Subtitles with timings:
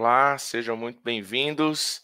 [0.00, 2.00] Olá, sejam muito bem-vindos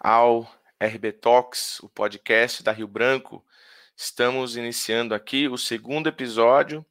[0.00, 0.42] ao
[0.82, 3.46] RB Talks, o podcast da Rio Branco.
[3.96, 6.84] Estamos iniciando aqui o segundo episódio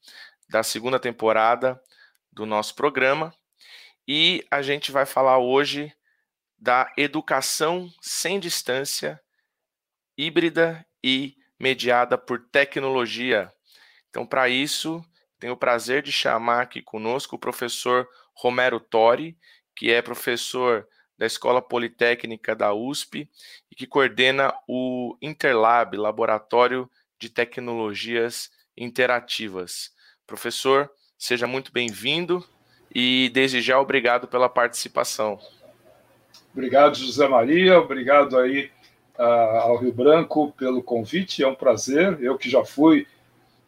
[0.50, 1.78] da segunda temporada
[2.32, 3.34] do nosso programa
[4.08, 5.94] e a gente vai falar hoje
[6.58, 9.22] da educação sem distância,
[10.18, 13.52] híbrida e mediada por tecnologia.
[14.10, 15.04] Então, para isso,
[15.40, 19.38] tenho o prazer de chamar aqui conosco o professor Romero Tori,
[19.78, 23.30] que é professor da Escola Politécnica da USP
[23.72, 29.92] e que coordena o Interlab, Laboratório de Tecnologias Interativas.
[30.26, 32.44] Professor, seja muito bem-vindo
[32.94, 35.40] e desde já obrigado pela participação.
[36.52, 38.72] Obrigado, José Maria, obrigado aí
[39.18, 39.22] uh,
[39.62, 42.18] ao Rio Branco pelo convite, é um prazer.
[42.20, 43.06] Eu que já fui,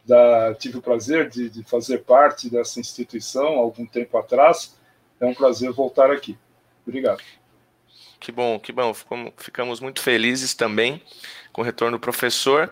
[0.04, 4.79] da, tive o prazer de, de fazer parte dessa instituição algum tempo atrás
[5.20, 6.36] é um prazer voltar aqui.
[6.86, 7.22] Obrigado.
[8.18, 8.92] Que bom, que bom.
[9.36, 11.02] Ficamos muito felizes também
[11.52, 12.70] com o retorno do professor.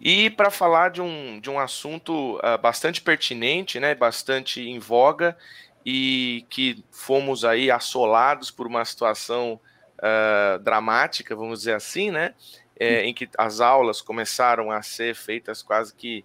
[0.00, 5.36] E para falar de um, de um assunto uh, bastante pertinente, né, bastante em voga,
[5.84, 9.60] e que fomos aí assolados por uma situação
[9.98, 12.34] uh, dramática, vamos dizer assim, né,
[12.78, 16.24] é, em que as aulas começaram a ser feitas quase que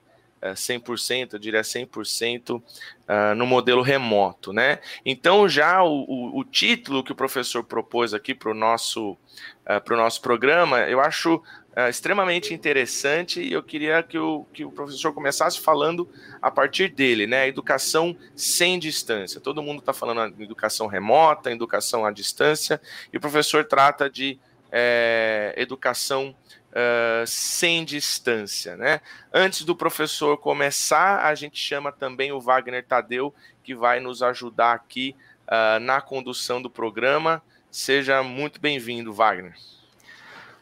[0.52, 4.80] 100%, eu diria 100% uh, no modelo remoto, né?
[5.06, 9.96] Então, já o, o, o título que o professor propôs aqui para o nosso, uh,
[9.96, 15.14] nosso programa, eu acho uh, extremamente interessante e eu queria que o, que o professor
[15.14, 16.10] começasse falando
[16.42, 17.48] a partir dele, né?
[17.48, 19.40] Educação sem distância.
[19.40, 24.40] Todo mundo está falando de educação remota, educação à distância, e o professor trata de
[24.76, 26.36] é, educação
[26.74, 28.76] uh, sem distância.
[28.76, 29.00] Né?
[29.32, 34.74] Antes do professor começar, a gente chama também o Wagner Tadeu, que vai nos ajudar
[34.74, 35.16] aqui
[35.48, 37.42] uh, na condução do programa.
[37.72, 39.56] Seja muito bem-vindo, Wagner.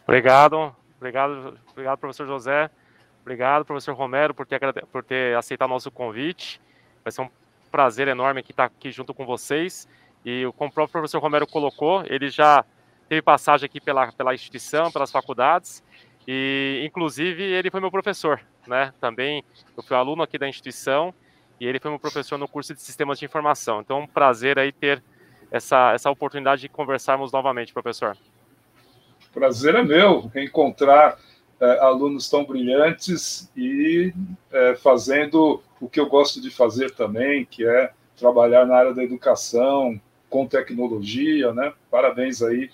[0.03, 2.69] Obrigado, obrigado, obrigado, professor José.
[3.21, 4.59] Obrigado, professor Romero, por ter,
[4.91, 6.59] por ter aceitado nosso convite.
[7.03, 7.29] Vai ser um
[7.71, 9.87] prazer enorme estar aqui junto com vocês.
[10.25, 12.65] E como o próprio professor Romero colocou, ele já
[13.11, 15.83] teve passagem aqui pela, pela instituição, pelas faculdades,
[16.25, 18.93] e, inclusive, ele foi meu professor, né?
[19.01, 19.43] Também
[19.75, 21.13] eu fui aluno aqui da instituição
[21.59, 23.81] e ele foi meu professor no curso de Sistemas de Informação.
[23.81, 25.03] Então, um prazer aí ter
[25.51, 28.15] essa, essa oportunidade de conversarmos novamente, professor.
[29.33, 31.19] Prazer é meu encontrar
[31.59, 34.13] é, alunos tão brilhantes e
[34.53, 39.03] é, fazendo o que eu gosto de fazer também, que é trabalhar na área da
[39.03, 39.99] educação
[40.29, 41.73] com tecnologia, né?
[41.89, 42.69] Parabéns aí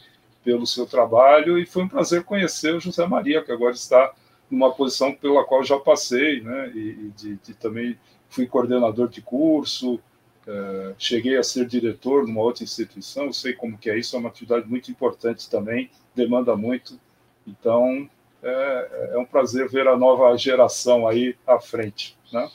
[0.48, 4.14] pelo seu trabalho e foi um prazer conhecer o José Maria, que agora está
[4.50, 6.72] numa posição pela qual já passei, né?
[6.74, 8.00] E, e de, de, também
[8.30, 10.00] fui coordenador de curso,
[10.48, 14.30] é, cheguei a ser diretor numa outra instituição, sei como que é isso, é uma
[14.30, 16.98] atividade muito importante também, demanda muito,
[17.46, 18.10] então
[18.42, 22.50] é, é um prazer ver a nova geração aí à frente, né?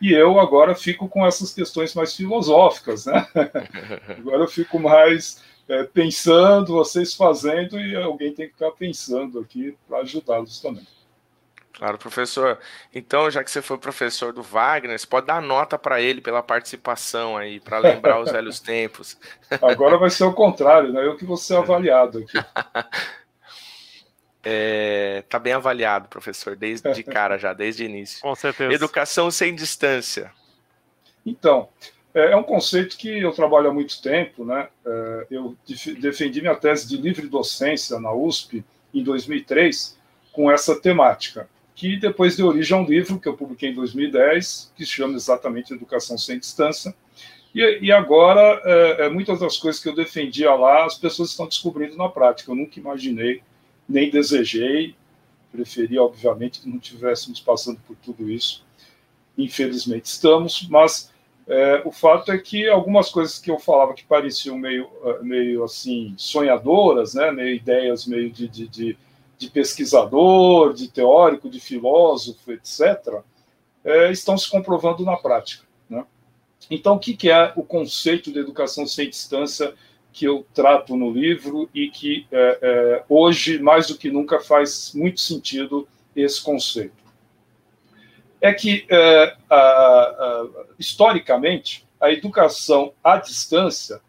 [0.00, 3.28] E eu agora fico com essas questões mais filosóficas, né?
[4.16, 9.76] agora eu fico mais é, pensando, vocês fazendo, e alguém tem que ficar pensando aqui
[9.88, 10.86] para ajudá-los também.
[11.72, 12.58] Claro, professor.
[12.94, 16.40] Então, já que você foi professor do Wagner, você pode dar nota para ele pela
[16.40, 19.18] participação aí, para lembrar os velhos tempos.
[19.60, 21.04] Agora vai ser o contrário, né?
[21.04, 22.38] Eu que vou ser avaliado aqui.
[24.46, 28.20] É, tá bem avaliado, professor, desde de cara já, desde o início.
[28.22, 28.74] Com certeza.
[28.74, 30.30] Educação sem distância.
[31.24, 31.70] Então,
[32.14, 34.68] é, é um conceito que eu trabalho há muito tempo, né?
[34.86, 35.56] É, eu
[35.98, 38.64] defendi minha tese de livre docência na USP
[38.94, 39.98] em 2003
[40.32, 44.72] com essa temática, que depois deu origem a um livro que eu publiquei em 2010,
[44.76, 46.94] que se chama exatamente Educação Sem Distância.
[47.52, 51.96] E, e agora, é, muitas das coisas que eu defendia lá, as pessoas estão descobrindo
[51.96, 52.50] na prática.
[52.50, 53.42] Eu nunca imaginei,
[53.88, 54.94] nem desejei,
[55.52, 58.64] preferi, obviamente, que não estivéssemos passando por tudo isso.
[59.38, 61.12] Infelizmente estamos, mas
[61.46, 65.62] é, o fato é que algumas coisas que eu falava que pareciam meio, ah, meio
[65.62, 68.98] assim sonhadoras, né, meio ideias meio de, de, de,
[69.36, 73.20] de pesquisador, de teórico, de filósofo, etc.,
[73.84, 75.64] é, estão se comprovando na prática.
[75.88, 76.02] Né?
[76.70, 79.74] Então, o que, que é o conceito de educação sem distância
[80.10, 84.92] que eu trato no livro e que é, é hoje, mais do que nunca, faz
[84.94, 85.86] muito sentido
[86.16, 87.03] esse conceito?
[88.44, 90.46] É que, é, a, a,
[90.78, 94.02] historicamente, a educação à distância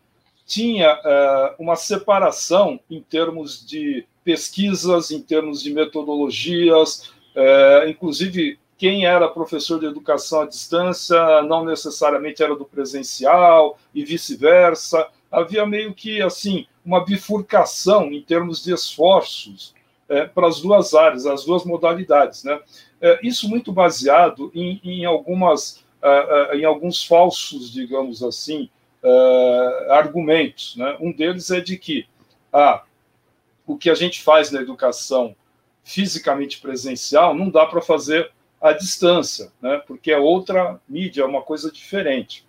[0.46, 9.06] tinha é, uma separação em termos de pesquisas, em termos de metodologias, é, inclusive quem
[9.06, 15.08] era professor de educação à distância não necessariamente era do presencial e vice-versa.
[15.32, 19.74] Havia meio que assim uma bifurcação em termos de esforços
[20.10, 22.44] é, para as duas áreas, as duas modalidades.
[22.44, 22.60] Né?
[23.06, 28.68] É, isso muito baseado em, em algumas, uh, uh, em alguns falsos, digamos assim,
[29.92, 30.76] argumentos.
[30.76, 30.98] Né?
[31.00, 32.08] Um deles é de que
[32.52, 32.84] ah,
[33.68, 35.36] o que a gente faz na educação
[35.84, 39.80] fisicamente presencial não dá para fazer à distância, né?
[39.86, 42.48] porque é outra mídia, é uma coisa diferente.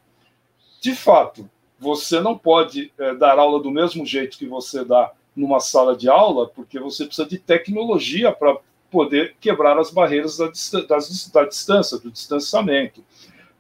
[0.81, 1.47] De fato,
[1.79, 6.09] você não pode é, dar aula do mesmo jeito que você dá numa sala de
[6.09, 8.57] aula, porque você precisa de tecnologia para
[8.91, 13.05] poder quebrar as barreiras da, da, distância, do distanciamento.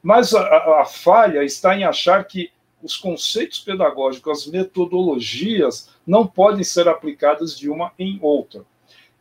[0.02, 2.50] Mas a, a, a falha está em achar que
[2.82, 8.64] os conceitos pedagógicos, as metodologias, não podem ser aplicadas de uma em outra.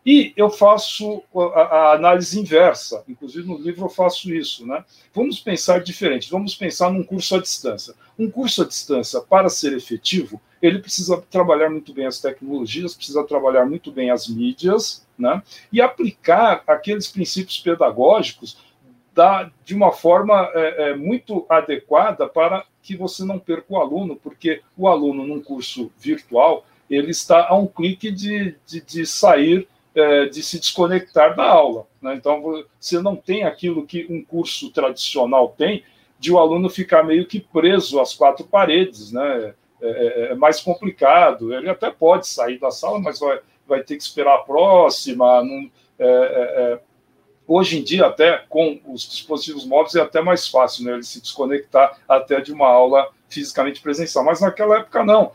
[0.05, 4.65] E eu faço a, a, análise inversa, inclusive no livro eu faço isso.
[4.65, 4.85] Né?
[5.11, 7.95] Vamos pensar diferente, vamos pensar num curso à distância.
[8.17, 13.23] Um curso à distância, para ser efetivo, ele precisa trabalhar muito bem as tecnologias, precisa
[13.23, 15.41] trabalhar muito bem as mídias, né?
[15.71, 18.57] e aplicar aqueles princípios pedagógicos
[19.13, 24.15] da, de uma forma é, é, muito adequada para que você não perca o aluno,
[24.15, 29.67] porque o aluno num curso virtual ele está a um clique de, de, de sair
[29.95, 31.87] é, de se desconectar da aula.
[32.01, 32.15] Né?
[32.15, 35.83] Então, você não tem aquilo que um curso tradicional tem,
[36.19, 39.11] de o aluno ficar meio que preso às quatro paredes.
[39.11, 39.53] Né?
[39.81, 41.53] É, é, é mais complicado.
[41.53, 45.43] Ele até pode sair da sala, mas vai, vai ter que esperar a próxima.
[45.43, 46.79] Não, é, é, é,
[47.47, 50.93] hoje em dia, até com os dispositivos móveis, é até mais fácil né?
[50.93, 54.23] ele se desconectar até de uma aula fisicamente presencial.
[54.23, 55.31] Mas naquela época, não.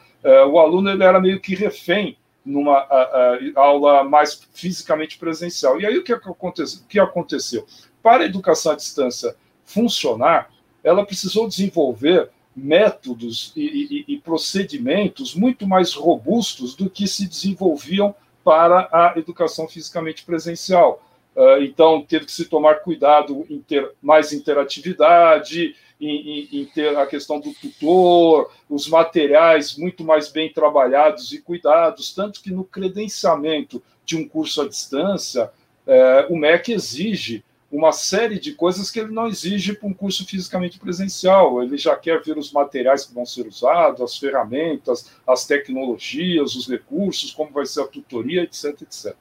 [0.50, 5.80] o aluno ele era meio que refém numa a, a, aula mais fisicamente presencial.
[5.80, 6.80] E aí o que aconteceu?
[6.82, 7.66] O que aconteceu?
[8.02, 9.34] Para a educação à distância
[9.64, 10.50] funcionar,
[10.82, 18.14] ela precisou desenvolver métodos e, e, e procedimentos muito mais robustos do que se desenvolviam
[18.44, 21.02] para a educação fisicamente presencial.
[21.36, 26.96] Uh, então, teve que se tomar cuidado em ter mais interatividade, em, em, em, ter
[26.96, 32.64] a questão do tutor, os materiais muito mais bem trabalhados e cuidados, tanto que no
[32.64, 35.50] credenciamento de um curso à distância,
[35.86, 40.26] é, o MEC exige uma série de coisas que ele não exige para um curso
[40.26, 41.62] fisicamente presencial.
[41.62, 46.68] Ele já quer ver os materiais que vão ser usados, as ferramentas, as tecnologias, os
[46.68, 49.14] recursos, como vai ser a tutoria, etc, etc.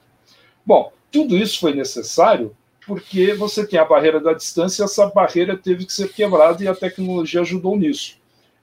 [0.66, 2.56] Bom, tudo isso foi necessário
[2.86, 6.66] porque você tem a barreira da distância e essa barreira teve que ser quebrada e
[6.66, 8.18] a tecnologia ajudou nisso.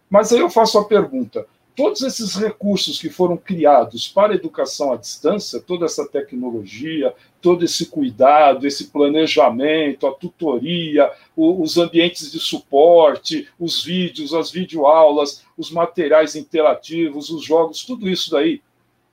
[0.09, 1.45] Mas aí eu faço a pergunta:
[1.75, 7.63] todos esses recursos que foram criados para a educação à distância, toda essa tecnologia, todo
[7.63, 15.71] esse cuidado, esse planejamento, a tutoria, os ambientes de suporte, os vídeos, as videoaulas, os
[15.71, 18.61] materiais interativos, os jogos, tudo isso daí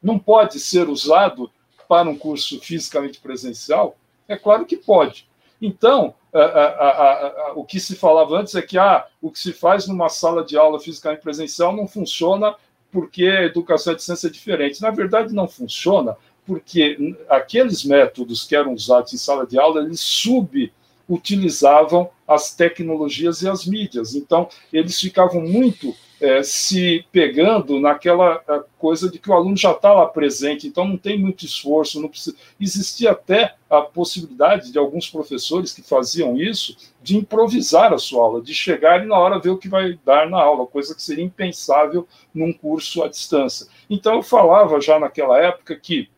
[0.02, 1.50] não pode ser usado
[1.88, 3.96] para um curso fisicamente presencial?
[4.28, 5.26] É claro que pode.
[5.60, 9.52] Então, a, a, a, o que se falava antes é que ah, o que se
[9.52, 12.54] faz numa sala de aula fisicamente presencial não funciona
[12.90, 14.82] porque educação à distância é diferente.
[14.82, 16.16] Na verdade, não funciona
[16.46, 23.48] porque aqueles métodos que eram usados em sala de aula, eles subutilizavam as tecnologias e
[23.48, 24.14] as mídias.
[24.14, 28.38] Então, eles ficavam muito é, se pegando naquela
[28.78, 32.08] coisa de que o aluno já está lá presente, então não tem muito esforço, não
[32.08, 32.36] precisa.
[32.58, 38.40] Existia até a possibilidade de alguns professores que faziam isso de improvisar a sua aula,
[38.40, 41.24] de chegar e na hora ver o que vai dar na aula, coisa que seria
[41.24, 43.66] impensável num curso à distância.
[43.90, 46.08] Então eu falava já naquela época que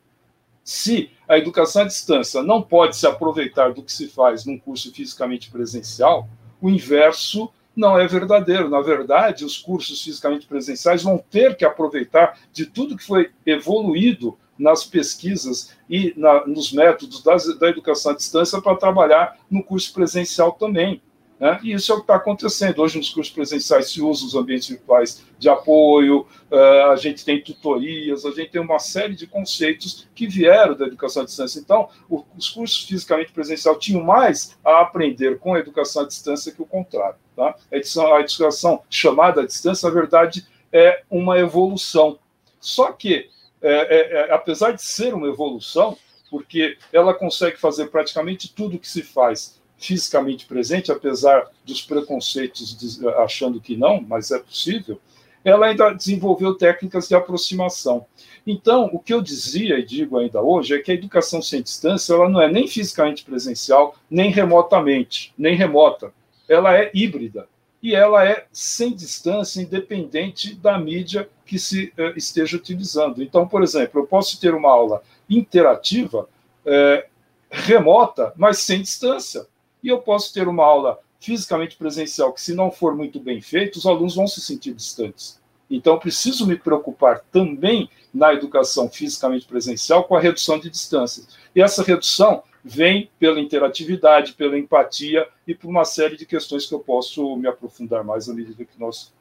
[0.66, 4.92] se a educação à distância não pode se aproveitar do que se faz num curso
[4.92, 6.28] fisicamente presencial,
[6.60, 8.68] o inverso não é verdadeiro.
[8.68, 14.36] Na verdade, os cursos fisicamente presenciais vão ter que aproveitar de tudo que foi evoluído
[14.58, 19.92] nas pesquisas e na, nos métodos das, da educação à distância para trabalhar no curso
[19.92, 21.00] presencial também.
[21.38, 21.60] Né?
[21.62, 22.80] E isso é o que está acontecendo.
[22.80, 27.42] Hoje, nos cursos presenciais, se usa os ambientes virtuais de apoio, uh, a gente tem
[27.42, 31.60] tutorias, a gente tem uma série de conceitos que vieram da educação à distância.
[31.60, 31.88] Então,
[32.36, 36.66] os cursos fisicamente presencial tinham mais a aprender com a educação à distância que o
[36.66, 37.16] contrário.
[37.36, 37.54] Tá?
[37.70, 42.18] A, edição, a educação chamada à distância, na verdade, é uma evolução.
[42.58, 43.28] Só que,
[43.60, 45.98] é, é, é, apesar de ser uma evolução,
[46.30, 52.76] porque ela consegue fazer praticamente tudo o que se faz fisicamente presente, apesar dos preconceitos
[52.76, 55.00] de, achando que não, mas é possível,
[55.44, 58.04] ela ainda desenvolveu técnicas de aproximação.
[58.44, 62.14] Então, o que eu dizia e digo ainda hoje é que a educação sem distância
[62.14, 66.12] ela não é nem fisicamente presencial, nem remotamente, nem remota.
[66.48, 67.48] Ela é híbrida.
[67.82, 73.22] e ela é sem distância, independente da mídia que se uh, esteja utilizando.
[73.22, 76.28] Então, por exemplo, eu posso ter uma aula interativa
[76.64, 77.08] uh,
[77.48, 79.46] remota, mas sem distância.
[79.86, 83.78] E eu posso ter uma aula fisicamente presencial que, se não for muito bem feita,
[83.78, 85.40] os alunos vão se sentir distantes.
[85.70, 91.38] Então, preciso me preocupar também na educação fisicamente presencial com a redução de distâncias.
[91.54, 96.74] E essa redução vem pela interatividade, pela empatia e por uma série de questões que
[96.74, 99.14] eu posso me aprofundar mais à medida que nós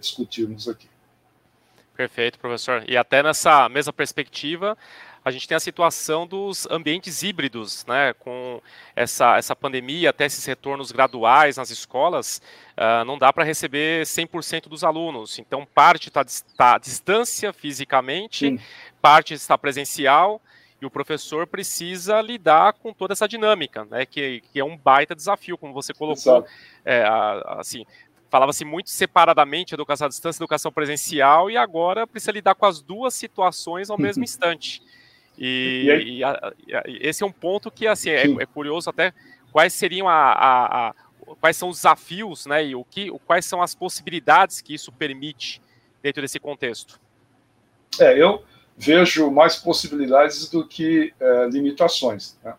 [0.00, 0.88] discutirmos aqui.
[1.96, 2.82] Perfeito, professor.
[2.88, 4.76] E até nessa mesma perspectiva,
[5.30, 8.12] a gente tem a situação dos ambientes híbridos, né?
[8.14, 8.60] Com
[8.94, 12.42] essa, essa pandemia, até esses retornos graduais nas escolas,
[12.76, 15.38] uh, não dá para receber 100% dos alunos.
[15.38, 16.24] Então, parte está
[16.56, 18.60] tá à distância fisicamente, Sim.
[19.00, 20.42] parte está presencial,
[20.82, 24.04] e o professor precisa lidar com toda essa dinâmica, né?
[24.04, 26.44] Que, que é um baita desafio, como você colocou.
[26.84, 27.04] É,
[27.46, 27.84] assim,
[28.30, 33.14] falava-se muito separadamente educação à distância, educação presencial, e agora precisa lidar com as duas
[33.14, 34.82] situações ao mesmo instante.
[35.40, 39.14] E, e, e, esse é um ponto que assim é, é curioso até
[39.50, 40.94] quais seriam a, a, a,
[41.40, 42.66] quais são os desafios, né?
[42.66, 45.62] E o que, quais são as possibilidades que isso permite
[46.02, 47.00] dentro desse contexto?
[47.98, 48.44] É, eu
[48.76, 52.38] vejo mais possibilidades do que é, limitações.
[52.44, 52.54] Né?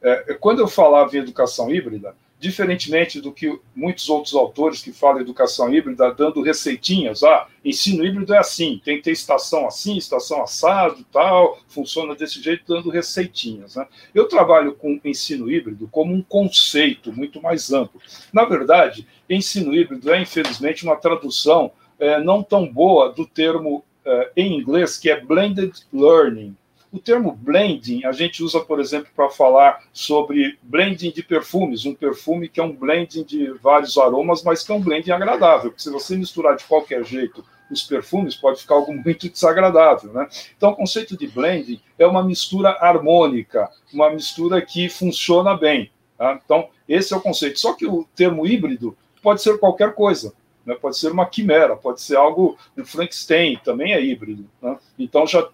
[0.00, 5.20] É, quando eu falava em educação híbrida, diferentemente do que muitos outros autores que falam
[5.20, 10.42] educação híbrida, dando receitinhas, ah, ensino híbrido é assim, tem que ter estação assim, estação
[10.42, 13.76] assado, tal, funciona desse jeito, dando receitinhas.
[13.76, 13.86] Né?
[14.14, 18.00] Eu trabalho com ensino híbrido como um conceito muito mais amplo.
[18.32, 24.32] Na verdade, ensino híbrido é, infelizmente, uma tradução é, não tão boa do termo é,
[24.34, 26.56] em inglês, que é blended learning.
[26.92, 31.94] O termo blending a gente usa, por exemplo, para falar sobre blending de perfumes, um
[31.94, 35.82] perfume que é um blending de vários aromas, mas que é um blending agradável, porque
[35.82, 40.12] se você misturar de qualquer jeito os perfumes, pode ficar algo muito desagradável.
[40.12, 40.28] Né?
[40.56, 45.90] Então, o conceito de blending é uma mistura harmônica, uma mistura que funciona bem.
[46.18, 46.40] Tá?
[46.44, 47.60] Então, esse é o conceito.
[47.60, 50.32] Só que o termo híbrido pode ser qualquer coisa
[50.64, 50.74] né?
[50.74, 54.48] pode ser uma quimera, pode ser algo, um Frankenstein também é híbrido.
[54.60, 54.78] Né?
[54.98, 55.46] Então já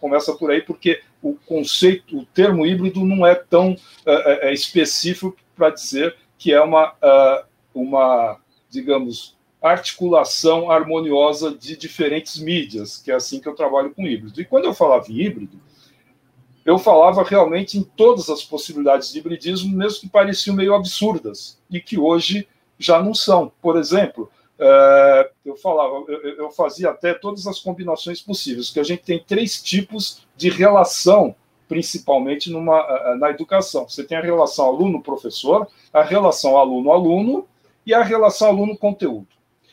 [0.00, 3.76] começa por aí, porque o conceito, o termo híbrido não é tão
[4.06, 8.38] é, é específico para dizer que é uma, uh, uma,
[8.70, 14.40] digamos, articulação harmoniosa de diferentes mídias, que é assim que eu trabalho com híbrido.
[14.40, 15.60] E quando eu falava em híbrido,
[16.64, 21.80] eu falava realmente em todas as possibilidades de hibridismo, mesmo que pareciam meio absurdas, e
[21.80, 22.48] que hoje
[22.78, 23.52] já não são.
[23.60, 28.84] Por exemplo, é, eu falava, eu, eu, fazia até todas as combinações possíveis, que a
[28.84, 31.34] gente tem três tipos de relação,
[31.66, 33.88] principalmente numa, na educação.
[33.88, 37.48] Você tem a relação aluno-professor, a relação aluno-aluno
[37.86, 39.28] e a relação aluno-conteúdo.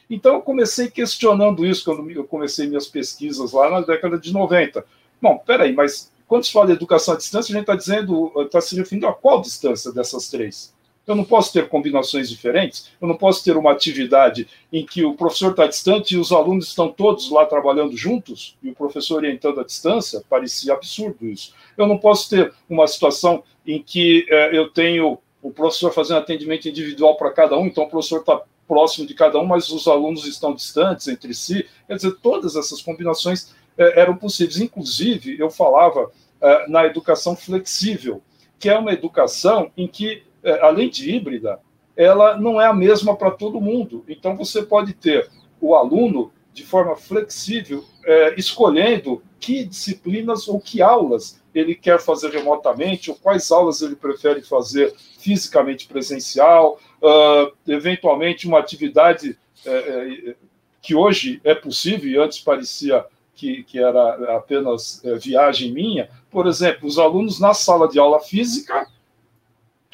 [0.09, 4.85] Então, eu comecei questionando isso quando eu comecei minhas pesquisas lá na década de 90.
[5.21, 8.61] Bom, peraí, mas quando se fala de educação à distância, a gente está dizendo, está
[8.61, 10.73] se referindo a qual distância dessas três?
[11.07, 15.15] Eu não posso ter combinações diferentes, eu não posso ter uma atividade em que o
[15.15, 19.61] professor está distante e os alunos estão todos lá trabalhando juntos, e o professor orientando
[19.61, 21.53] à distância, parecia absurdo isso.
[21.77, 26.67] Eu não posso ter uma situação em que eh, eu tenho o professor fazendo atendimento
[26.67, 30.25] individual para cada um, então o professor está próximo de cada um, mas os alunos
[30.25, 31.65] estão distantes entre si.
[31.87, 34.59] Quer dizer, todas essas combinações eh, eram possíveis.
[34.59, 36.11] Inclusive, eu falava
[36.41, 38.21] eh, na educação flexível,
[38.59, 40.23] que é uma educação em que
[40.61, 41.59] além de híbrida,
[41.95, 44.03] ela não é a mesma para todo mundo.
[44.07, 50.81] Então, você pode ter o aluno de forma flexível, é, escolhendo que disciplinas ou que
[50.81, 58.47] aulas ele quer fazer remotamente, ou quais aulas ele prefere fazer fisicamente presencial, uh, eventualmente
[58.47, 60.35] uma atividade é, é,
[60.81, 66.09] que hoje é possível e antes parecia que, que era apenas é, viagem minha.
[66.29, 68.87] Por exemplo, os alunos na sala de aula física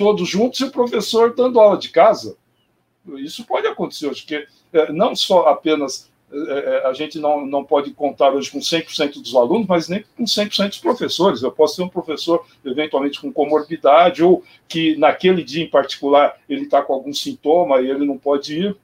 [0.03, 2.36] todos juntos e o professor dando aula de casa.
[3.15, 7.63] Isso pode acontecer hoje, porque é, não só apenas é, é, a gente não, não
[7.63, 11.41] pode contar hoje com 100% dos alunos, mas nem com 100% dos professores.
[11.41, 16.63] Eu posso ter um professor, eventualmente, com comorbidade, ou que naquele dia em particular ele
[16.63, 18.75] está com algum sintoma e ele não pode ir,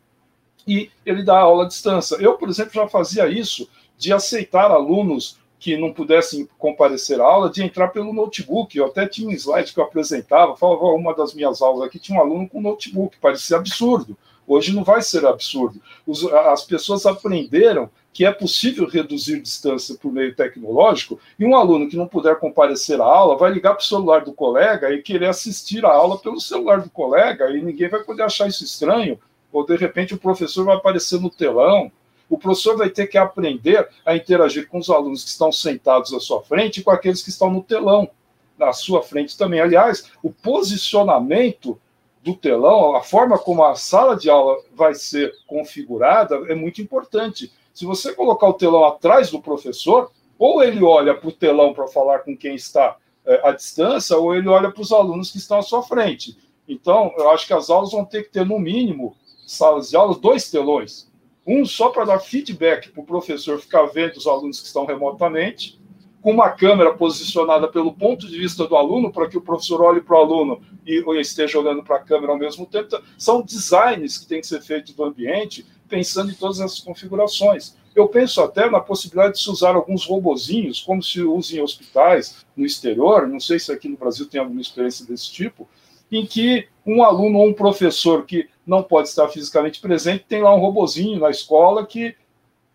[0.66, 2.16] e ele dá aula à distância.
[2.16, 7.50] Eu, por exemplo, já fazia isso de aceitar alunos que não pudessem comparecer à aula,
[7.50, 8.78] de entrar pelo notebook.
[8.78, 12.18] Eu até tinha um slide que eu apresentava, falava, uma das minhas aulas aqui tinha
[12.18, 14.18] um aluno com notebook, parecia absurdo.
[14.48, 15.80] Hoje não vai ser absurdo.
[16.08, 21.88] Os, as pessoas aprenderam que é possível reduzir distância por meio tecnológico, e um aluno
[21.88, 25.28] que não puder comparecer à aula vai ligar para o celular do colega e querer
[25.28, 29.20] assistir a aula pelo celular do colega, e ninguém vai poder achar isso estranho,
[29.52, 31.92] ou de repente o professor vai aparecer no telão,
[32.30, 36.20] o professor vai ter que aprender a interagir com os alunos que estão sentados à
[36.20, 38.10] sua frente e com aqueles que estão no telão,
[38.58, 39.60] na sua frente também.
[39.60, 41.80] Aliás, o posicionamento
[42.24, 47.52] do telão, a forma como a sala de aula vai ser configurada é muito importante.
[47.74, 51.88] Se você colocar o telão atrás do professor, ou ele olha para o telão para
[51.88, 55.60] falar com quem está é, à distância, ou ele olha para os alunos que estão
[55.60, 56.38] à sua frente.
[56.68, 59.16] Então, eu acho que as aulas vão ter que ter, no mínimo,
[59.48, 61.09] salas de aulas, dois telões.
[61.52, 65.82] Um só para dar feedback para o professor ficar vendo os alunos que estão remotamente,
[66.22, 70.00] com uma câmera posicionada pelo ponto de vista do aluno, para que o professor olhe
[70.00, 72.86] para o aluno e esteja olhando para a câmera ao mesmo tempo.
[72.86, 77.76] Então, são designs que têm que ser feitos do ambiente, pensando em todas essas configurações.
[77.96, 82.46] Eu penso até na possibilidade de se usar alguns robozinhos, como se usa em hospitais
[82.56, 85.68] no exterior, não sei se aqui no Brasil tem alguma experiência desse tipo,
[86.12, 90.54] em que um aluno ou um professor que não pode estar fisicamente presente tem lá
[90.54, 92.16] um robozinho na escola que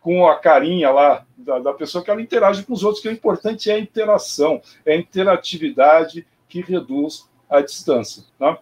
[0.01, 3.13] com a carinha lá da, da, pessoa que ela interage com os outros, que o
[3.13, 8.23] importante é a interação, é a interatividade que reduz a distância.
[8.39, 8.59] Tá?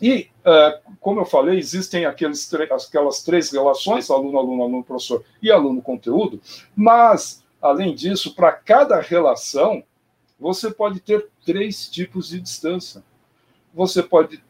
[0.00, 5.52] E, uh, como eu falei, existem aqueles aquelas três relações, aluno, aluno, aluno, professor e
[5.52, 6.40] aluno-conteúdo,
[6.74, 9.84] mas, além disso, para cada relação,
[10.40, 13.04] você pode ter três tipos de distância.
[13.72, 14.42] Você pode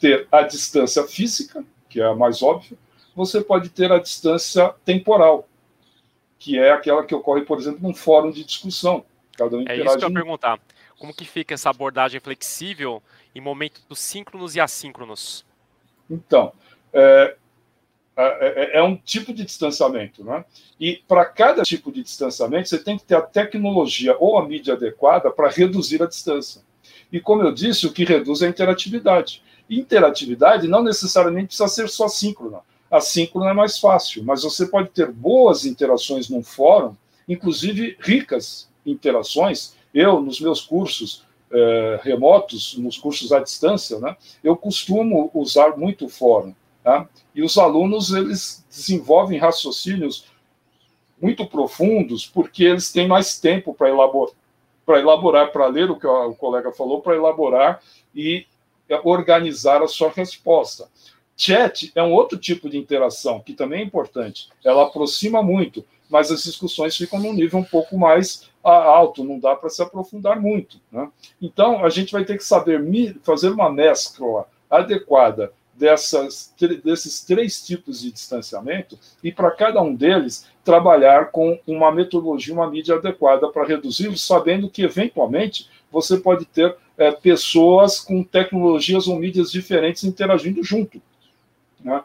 [0.00, 2.76] ter a distância física, que é a mais óbvia,
[3.14, 5.48] você pode ter a distância temporal,
[6.38, 9.04] que é aquela que ocorre, por exemplo, num fórum de discussão.
[9.36, 10.60] Cada um é isso que eu ia perguntar.
[10.98, 13.02] Como que fica essa abordagem flexível
[13.34, 15.44] em momentos síncronos e assíncronos?
[16.10, 16.52] Então,
[16.92, 17.36] é,
[18.16, 20.44] é, é, é um tipo de distanciamento, né?
[20.80, 24.74] E para cada tipo de distanciamento, você tem que ter a tecnologia ou a mídia
[24.74, 26.62] adequada para reduzir a distância.
[27.12, 29.42] E como eu disse, o que reduz é a interatividade.
[29.68, 32.60] Interatividade não necessariamente precisa ser só síncrona
[32.90, 36.94] assíncrono é mais fácil, mas você pode ter boas interações num fórum,
[37.28, 39.74] inclusive ricas interações.
[39.92, 46.06] Eu, nos meus cursos eh, remotos, nos cursos à distância, né, eu costumo usar muito
[46.06, 46.54] o fórum.
[46.82, 47.06] Tá?
[47.34, 50.26] E os alunos, eles desenvolvem raciocínios
[51.20, 54.34] muito profundos, porque eles têm mais tempo para elaborar,
[54.86, 57.82] para elaborar, para ler o que o colega falou, para elaborar
[58.14, 58.46] e
[59.04, 60.88] organizar a sua resposta.
[61.36, 64.48] Chat é um outro tipo de interação que também é importante.
[64.64, 69.54] Ela aproxima muito, mas as discussões ficam num nível um pouco mais alto, não dá
[69.54, 70.80] para se aprofundar muito.
[70.90, 71.08] Né?
[71.40, 72.80] Então, a gente vai ter que saber
[73.22, 80.48] fazer uma mescla adequada dessas, desses três tipos de distanciamento e, para cada um deles,
[80.64, 86.76] trabalhar com uma metodologia, uma mídia adequada para reduzi-los, sabendo que, eventualmente, você pode ter
[86.96, 91.00] é, pessoas com tecnologias ou mídias diferentes interagindo junto.
[91.80, 92.02] Né?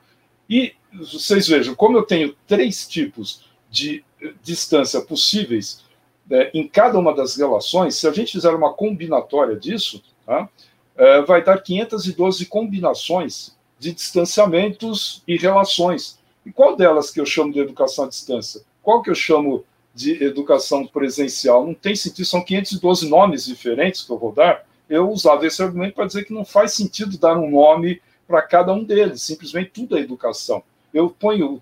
[0.50, 4.04] E vocês vejam, como eu tenho três tipos de
[4.42, 5.84] distância possíveis
[6.30, 10.48] é, em cada uma das relações, se a gente fizer uma combinatória disso, tá?
[10.96, 16.20] é, vai dar 512 combinações de distanciamentos e relações.
[16.46, 18.62] E qual delas que eu chamo de educação à distância?
[18.82, 21.66] Qual que eu chamo de educação presencial?
[21.66, 24.66] Não tem sentido, são 512 nomes diferentes que eu vou dar.
[24.90, 28.74] Eu usava esse argumento para dizer que não faz sentido dar um nome para cada
[28.74, 29.22] um deles.
[29.22, 30.64] Simplesmente tudo é educação.
[30.94, 31.62] Eu ponho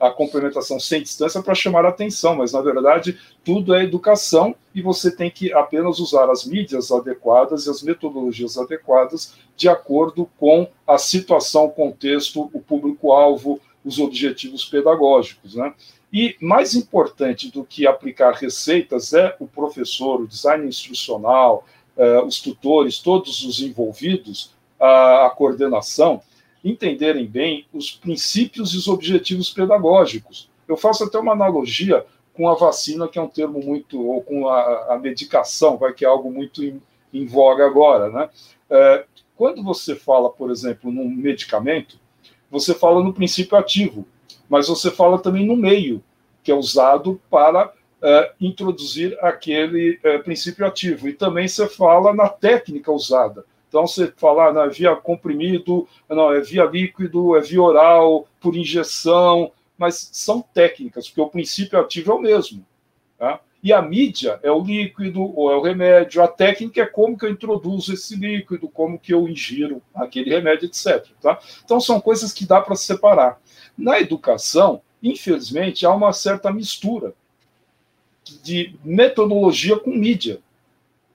[0.00, 4.54] a, a complementação sem distância para chamar a atenção, mas na verdade tudo é educação
[4.74, 10.28] e você tem que apenas usar as mídias adequadas e as metodologias adequadas de acordo
[10.38, 15.54] com a situação, o contexto, o público-alvo, os objetivos pedagógicos.
[15.54, 15.72] Né?
[16.14, 22.40] E mais importante do que aplicar receitas é o professor, o design instrucional, eh, os
[22.40, 26.22] tutores, todos os envolvidos a, coordenação
[26.64, 30.48] entenderem bem os princípios e os objetivos pedagógicos.
[30.68, 34.48] Eu faço até uma analogia com a vacina, que é um termo muito, ou com
[34.48, 36.80] a, a medicação, vai que é algo muito em,
[37.12, 38.30] em voga agora, né?
[38.70, 39.04] É,
[39.36, 41.98] quando você fala, por exemplo, num medicamento,
[42.48, 44.06] você fala no princípio ativo,
[44.48, 46.02] mas você fala também no meio,
[46.42, 51.08] que é usado para é, introduzir aquele é, princípio ativo.
[51.08, 53.44] E também você fala na técnica usada.
[53.68, 58.28] Então, você falar, ah, não, é via comprimido, não, é via líquido, é via oral,
[58.40, 62.64] por injeção, mas são técnicas, porque o princípio ativo é o mesmo.
[63.18, 63.40] Tá?
[63.64, 67.24] E a mídia é o líquido ou é o remédio, a técnica é como que
[67.24, 71.06] eu introduzo esse líquido, como que eu ingiro aquele remédio, etc.
[71.18, 71.38] Tá?
[71.64, 73.40] Então, são coisas que dá para separar.
[73.76, 77.14] Na educação, infelizmente, há uma certa mistura
[78.42, 80.40] de metodologia com mídia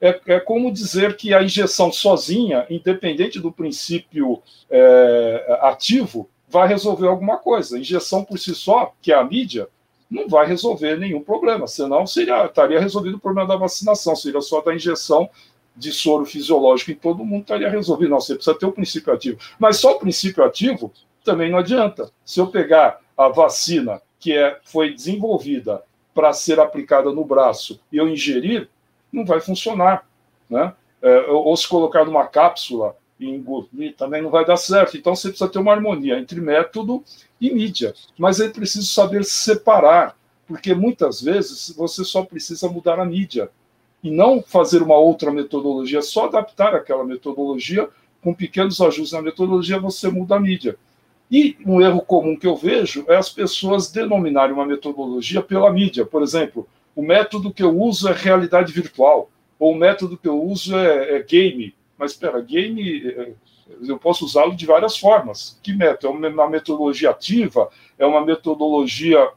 [0.01, 7.07] é, é como dizer que a injeção sozinha, independente do princípio é, ativo, vai resolver
[7.07, 7.75] alguma coisa.
[7.75, 9.67] A injeção por si só, que é a mídia,
[10.09, 14.61] não vai resolver nenhum problema, senão seria, estaria resolvido o problema da vacinação, seria só
[14.61, 15.29] da injeção
[15.75, 18.09] de soro fisiológico em todo mundo, estaria resolvido.
[18.09, 19.39] Não, você precisa ter o princípio ativo.
[19.57, 20.91] Mas só o princípio ativo
[21.23, 22.11] também não adianta.
[22.25, 25.81] Se eu pegar a vacina que é, foi desenvolvida
[26.13, 28.67] para ser aplicada no braço e eu ingerir,
[29.11, 30.05] não vai funcionar.
[30.49, 30.73] Né?
[31.01, 34.97] É, ou se colocar numa cápsula e engolir, também não vai dar certo.
[34.97, 37.03] Então você precisa ter uma harmonia entre método
[37.39, 37.93] e mídia.
[38.17, 43.49] Mas é preciso saber separar, porque muitas vezes você só precisa mudar a mídia
[44.03, 47.87] e não fazer uma outra metodologia, só adaptar aquela metodologia
[48.21, 50.77] com pequenos ajustes na metodologia, você muda a mídia.
[51.31, 56.05] E um erro comum que eu vejo é as pessoas denominarem uma metodologia pela mídia.
[56.05, 60.41] Por exemplo, o método que eu uso é realidade virtual, ou o método que eu
[60.41, 61.73] uso é, é game.
[61.97, 63.33] Mas espera, game é,
[63.87, 65.59] eu posso usá-lo de várias formas.
[65.61, 66.25] Que método?
[66.25, 67.69] É uma metodologia ativa?
[67.97, 69.29] É uma metodologia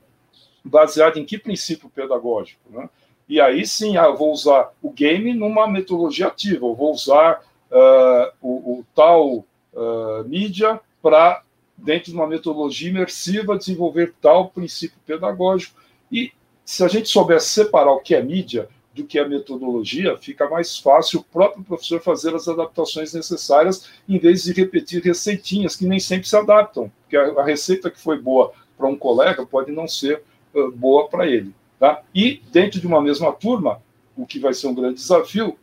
[0.64, 2.60] baseada em que princípio pedagógico?
[2.70, 2.88] Né?
[3.28, 7.40] E aí sim, ah, eu vou usar o game numa metodologia ativa, eu vou usar
[7.70, 11.42] uh, o, o, tal uh, mídia para
[11.76, 15.80] dentro de uma metodologia imersiva, desenvolver tal princípio pedagógico.
[16.10, 16.30] E
[16.64, 20.78] se a gente soubesse separar o que é mídia do que é metodologia, fica mais
[20.78, 25.98] fácil o próprio professor fazer as adaptações necessárias, em vez de repetir receitinhas que nem
[25.98, 30.22] sempre se adaptam, porque a, receita que foi boa para um colega pode não ser
[30.54, 31.54] uh, boa para ele.
[31.78, 32.02] Tá?
[32.14, 33.82] E dentro de uma mesma turma,
[34.16, 35.56] o que vai ser um grande desafio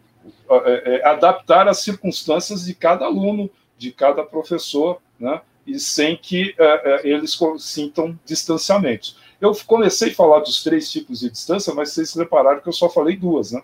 [0.49, 5.41] é, é adaptar as circunstâncias de cada aluno, de cada professor, né?
[5.65, 6.55] e sem que
[7.03, 9.17] eles sintam distanciamentos.
[9.39, 12.89] Eu comecei a falar dos três tipos de distância, mas vocês repararam que eu só
[12.89, 13.63] falei duas, né?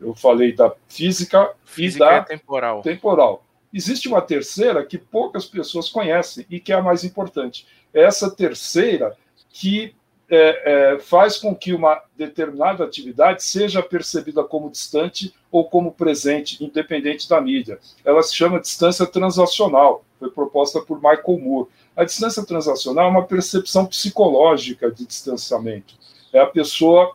[0.00, 2.82] Eu falei da física, física e da temporal.
[2.82, 3.44] temporal.
[3.72, 7.66] Existe uma terceira que poucas pessoas conhecem e que é a mais importante.
[7.92, 9.16] É essa terceira
[9.50, 9.94] que
[10.28, 16.62] é, é, faz com que uma determinada atividade seja percebida como distante ou como presente,
[16.64, 17.78] independente da mídia.
[18.04, 21.68] Ela se chama distância transacional, foi proposta por Michael Moore.
[21.96, 25.94] A distância transacional é uma percepção psicológica de distanciamento.
[26.32, 27.14] É a pessoa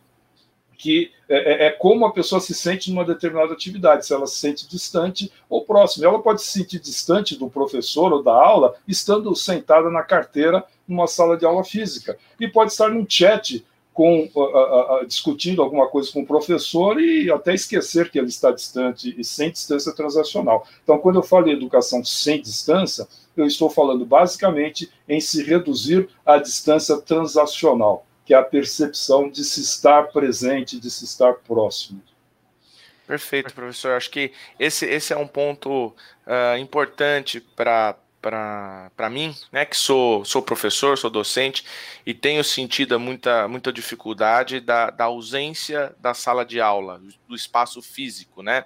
[0.77, 4.35] que é, é, é, como a pessoa se sente numa determinada atividade, se ela se
[4.35, 6.05] sente distante ou próxima.
[6.05, 11.07] Ela pode se sentir distante do professor ou da aula, estando sentada na carteira numa
[11.07, 13.65] sala de aula física, e pode estar num chat
[13.97, 18.51] com, uh, uh, discutindo alguma coisa com o professor e até esquecer que ele está
[18.51, 20.67] distante e sem distância transacional.
[20.83, 26.07] Então, quando eu falo em educação sem distância, eu estou falando basicamente em se reduzir
[26.23, 31.99] à distância transacional, que é a percepção de se estar presente, de se estar próximo.
[33.07, 33.93] Perfeito, professor.
[33.93, 37.95] Acho que esse, esse é um ponto uh, importante para
[38.29, 41.63] para mim, né, que sou, sou professor, sou docente
[42.05, 47.81] e tenho sentido muita, muita dificuldade da, da ausência da sala de aula, do espaço
[47.81, 48.65] físico, né?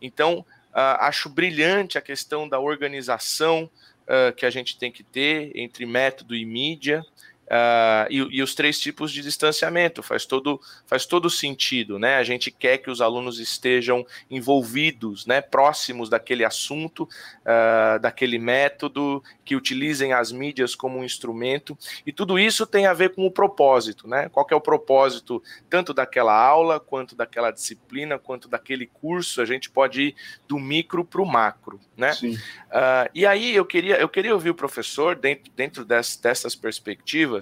[0.00, 0.38] Então,
[0.70, 3.70] uh, acho brilhante a questão da organização
[4.04, 7.02] uh, que a gente tem que ter entre método e mídia,
[7.44, 12.16] Uh, e, e, os três tipos de distanciamento faz todo, faz todo sentido, né?
[12.16, 19.22] A gente quer que os alunos estejam envolvidos, né, próximos daquele assunto, uh, daquele método,
[19.44, 21.76] que utilizem as mídias como um instrumento,
[22.06, 24.30] e tudo isso tem a ver com o propósito, né?
[24.30, 29.42] Qual é o propósito tanto daquela aula, quanto daquela disciplina, quanto daquele curso?
[29.42, 30.14] A gente pode ir
[30.48, 32.12] do micro para o macro, né?
[32.22, 37.34] Uh, e aí eu queria, eu queria ouvir o professor dentro, dentro dessas, dessas perspectivas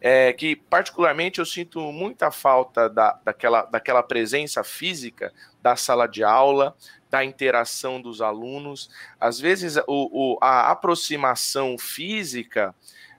[0.00, 6.22] é, que particularmente eu sinto muita falta da, daquela, daquela presença física da sala de
[6.22, 6.76] aula,
[7.10, 8.90] da interação dos alunos.
[9.20, 12.74] Às vezes o, o a aproximação física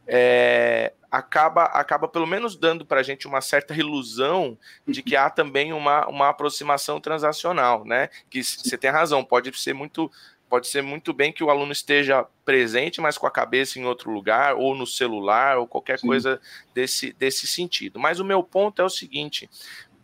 [0.08, 5.30] é, acaba, acaba pelo menos dando para a gente uma certa ilusão de que há
[5.30, 8.10] também uma, uma aproximação transacional, né?
[8.30, 10.12] Que você tem razão, pode ser muito
[10.56, 14.10] Pode ser muito bem que o aluno esteja presente, mas com a cabeça em outro
[14.10, 16.08] lugar, ou no celular, ou qualquer Sim.
[16.08, 16.40] coisa
[16.74, 18.00] desse, desse sentido.
[18.00, 19.50] Mas o meu ponto é o seguinte: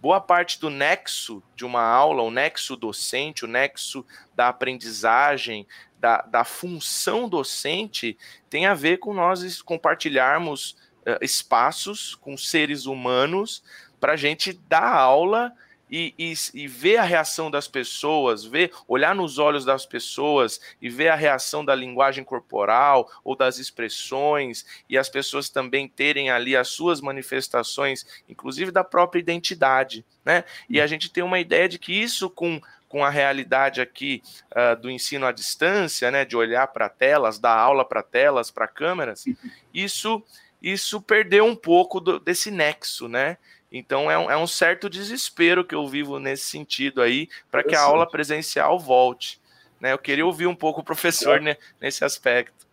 [0.02, 5.66] boa parte do nexo de uma aula, o nexo docente, o nexo da aprendizagem,
[5.98, 8.18] da, da função docente,
[8.50, 10.72] tem a ver com nós compartilharmos
[11.08, 13.64] uh, espaços com seres humanos
[14.02, 15.54] para a gente dar aula
[15.92, 20.90] e, e, e, ver a reação das pessoas, ver, olhar nos olhos das pessoas e
[20.90, 26.56] ver a reação da linguagem corporal ou das expressões, e as pessoas também terem ali
[26.56, 30.46] as suas manifestações, inclusive da própria identidade, né?
[30.70, 34.76] E a gente tem uma ideia de que isso com com a realidade aqui uh,
[34.76, 39.24] do ensino à distância, né, de olhar para telas, dar aula para telas, para câmeras,
[39.74, 40.22] isso
[40.62, 43.38] isso perdeu um pouco do, desse nexo, né?
[43.72, 47.74] Então é um, é um, certo desespero que eu vivo nesse sentido aí para que
[47.74, 49.40] a aula presencial volte.
[49.80, 49.94] Né?
[49.94, 52.68] Eu queria ouvir um pouco o professor né, nesse aspecto.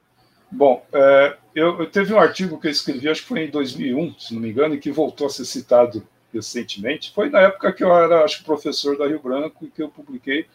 [0.51, 4.19] Bom, é, eu, eu, teve um artigo que eu escrevi, acho que foi em 2001,
[4.19, 7.13] se não me engano, e que voltou a ser citado recentemente.
[7.13, 10.47] Foi na época que eu era, acho professor da Rio Branco e que eu publiquei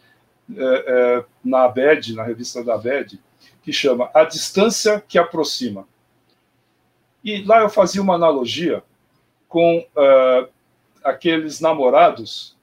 [0.56, 3.19] é, é, na ABED, na revista da ABED,
[3.62, 5.88] que chama A Distância que Aproxima.
[7.23, 8.84] E lá eu fazia uma analogia
[9.53, 10.49] com uh,
[11.03, 12.57] aqueles namorados,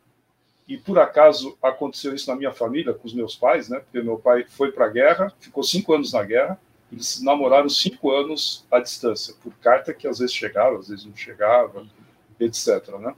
[0.66, 3.78] e por acaso aconteceu isso na minha família, com os meus pais, né?
[3.78, 6.58] Porque meu pai foi para a guerra, ficou cinco anos na guerra,
[6.90, 11.14] eles namoraram cinco anos à distância, por carta que às vezes chegava, às vezes não
[11.14, 11.86] chegava,
[12.40, 12.88] etc.
[12.98, 13.14] Né?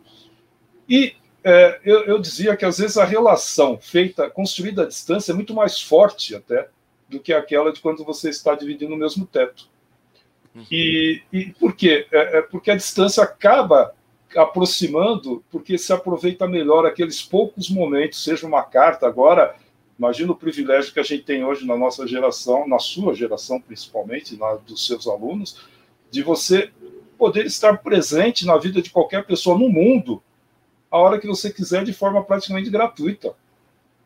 [0.86, 5.34] E é, eu, eu, dizia que às vezes a relação feita, construída à distância, é
[5.34, 6.68] muito mais forte até
[7.08, 9.71] do que aquela de quando você está dividindo o mesmo teto.
[10.54, 10.66] Uhum.
[10.70, 12.06] E, e por quê?
[12.12, 13.94] É, é porque a distância acaba
[14.36, 19.54] aproximando, porque se aproveita melhor aqueles poucos momentos, seja uma carta agora.
[19.98, 24.36] Imagina o privilégio que a gente tem hoje na nossa geração, na sua geração principalmente,
[24.36, 25.60] na dos seus alunos,
[26.10, 26.70] de você
[27.18, 30.22] poder estar presente na vida de qualquer pessoa no mundo
[30.90, 33.34] a hora que você quiser, de forma praticamente gratuita.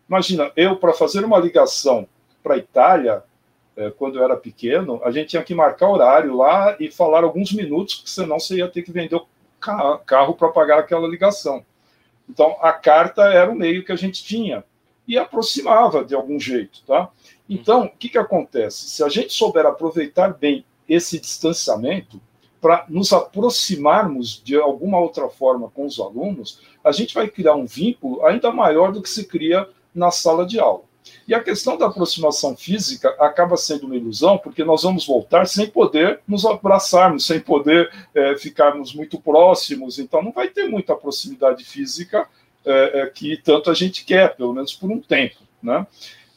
[0.08, 2.06] Imagina, eu, para fazer uma ligação
[2.42, 3.24] para a Itália,
[3.98, 7.96] quando eu era pequeno, a gente tinha que marcar horário lá e falar alguns minutos,
[7.96, 9.26] porque senão você ia ter que vender o
[10.06, 11.64] carro para pagar aquela ligação.
[12.28, 14.64] Então, a carta era o meio que a gente tinha
[15.06, 17.10] e aproximava de algum jeito, tá?
[17.48, 18.88] Então, o que, que acontece?
[18.88, 22.20] Se a gente souber aproveitar bem esse distanciamento
[22.60, 27.66] para nos aproximarmos de alguma outra forma com os alunos, a gente vai criar um
[27.66, 30.82] vínculo ainda maior do que se cria na sala de aula.
[31.26, 35.68] E a questão da aproximação física acaba sendo uma ilusão, porque nós vamos voltar sem
[35.68, 41.64] poder nos abraçarmos, sem poder é, ficarmos muito próximos, então não vai ter muita proximidade
[41.64, 42.28] física
[42.64, 45.36] é, é, que tanto a gente quer, pelo menos por um tempo.
[45.62, 45.86] Né?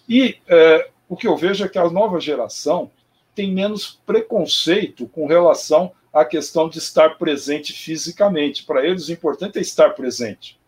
[0.08, 2.92] E é, o que eu vejo é que a nova geração
[3.36, 8.64] tem menos preconceito com relação à questão de estar presente fisicamente.
[8.64, 10.60] Para eles, o importante é estar presente.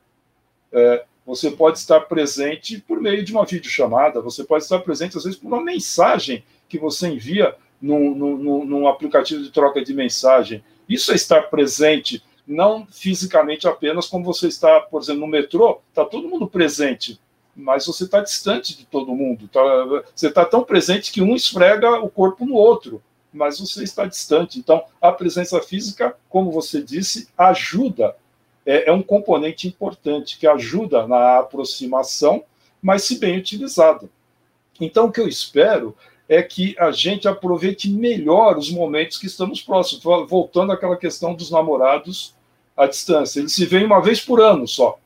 [0.72, 5.24] É, você pode estar presente por meio de uma videochamada, você pode estar presente, às
[5.24, 10.64] vezes, por uma mensagem que você envia num, num, num aplicativo de troca de mensagem.
[10.88, 16.04] Isso é estar presente, não fisicamente apenas, como você está, por exemplo, no metrô, está
[16.06, 17.20] todo mundo presente,
[17.56, 19.48] mas você está distante de todo mundo.
[19.48, 19.62] Tá,
[20.16, 24.60] você está tão presente que um esfrega o corpo no outro, mas você está distante.
[24.60, 28.16] Então, a presença física, como você disse, ajuda
[28.65, 32.43] é, é um componente importante que ajuda na aproximação,
[32.82, 34.10] mas se bem utilizado.
[34.80, 35.95] Então, o que eu espero
[36.28, 40.04] é que a gente aproveite melhor os momentos que estamos próximos.
[40.30, 42.34] Voltando àquela questão dos namorados
[42.76, 43.39] à distância.
[43.39, 44.97] Eles se veem uma vez por ano só.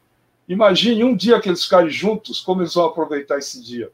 [0.48, 3.90] Imagine um dia que eles ficarem juntos, como eles vão aproveitar esse dia.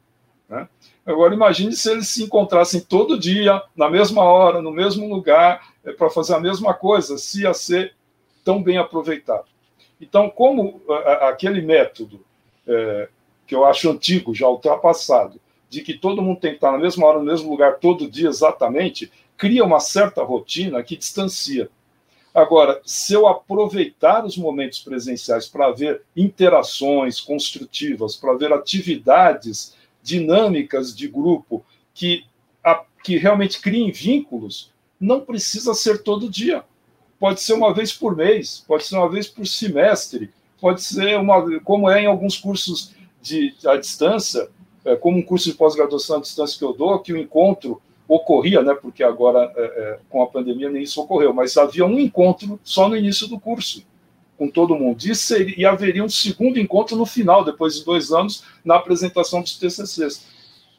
[0.50, 0.68] Né?
[1.06, 5.94] Agora, imagine se eles se encontrassem todo dia, na mesma hora, no mesmo lugar, é,
[5.94, 7.96] para fazer a mesma coisa, se ia ser
[8.44, 9.46] tão bem aproveitado.
[10.02, 10.82] Então, como
[11.22, 12.26] aquele método
[12.68, 13.08] é,
[13.46, 17.06] que eu acho antigo, já ultrapassado, de que todo mundo tem que estar na mesma
[17.06, 21.70] hora, no mesmo lugar, todo dia exatamente, cria uma certa rotina que distancia.
[22.34, 30.96] Agora, se eu aproveitar os momentos presenciais para ver interações construtivas, para ver atividades dinâmicas
[30.96, 32.26] de grupo que,
[32.64, 36.64] a, que realmente criem vínculos, não precisa ser todo dia
[37.22, 41.60] pode ser uma vez por mês, pode ser uma vez por semestre, pode ser uma,
[41.60, 44.50] como é em alguns cursos de à distância,
[44.84, 48.64] é, como um curso de pós-graduação à distância que eu dou, que o encontro ocorria,
[48.64, 52.60] né, porque agora é, é, com a pandemia nem isso ocorreu, mas havia um encontro
[52.64, 53.86] só no início do curso
[54.36, 58.12] com todo mundo e, seria, e haveria um segundo encontro no final, depois de dois
[58.12, 60.26] anos, na apresentação dos TCCs.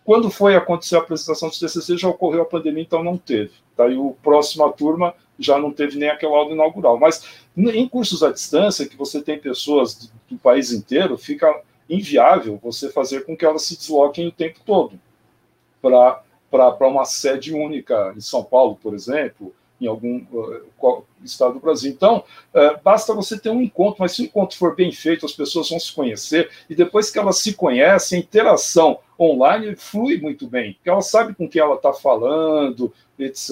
[0.04, 3.52] Quando foi acontecer a apresentação dos TCCs, já ocorreu a pandemia, então não teve.
[3.76, 3.86] Tá?
[3.86, 6.98] O próxima turma já não teve nem aquela aula inaugural.
[6.98, 7.24] Mas
[7.56, 13.24] em cursos à distância, que você tem pessoas do país inteiro, fica inviável você fazer
[13.24, 14.98] com que elas se desloquem o tempo todo
[15.80, 21.90] para uma sede única em São Paulo, por exemplo, em algum uh, estado do Brasil.
[21.90, 22.24] Então,
[22.54, 25.68] uh, basta você ter um encontro, mas se o encontro for bem feito, as pessoas
[25.68, 30.74] vão se conhecer, e depois que elas se conhecem, a interação online flui muito bem,
[30.74, 32.92] porque ela sabe com quem ela está falando,
[33.24, 33.50] etc.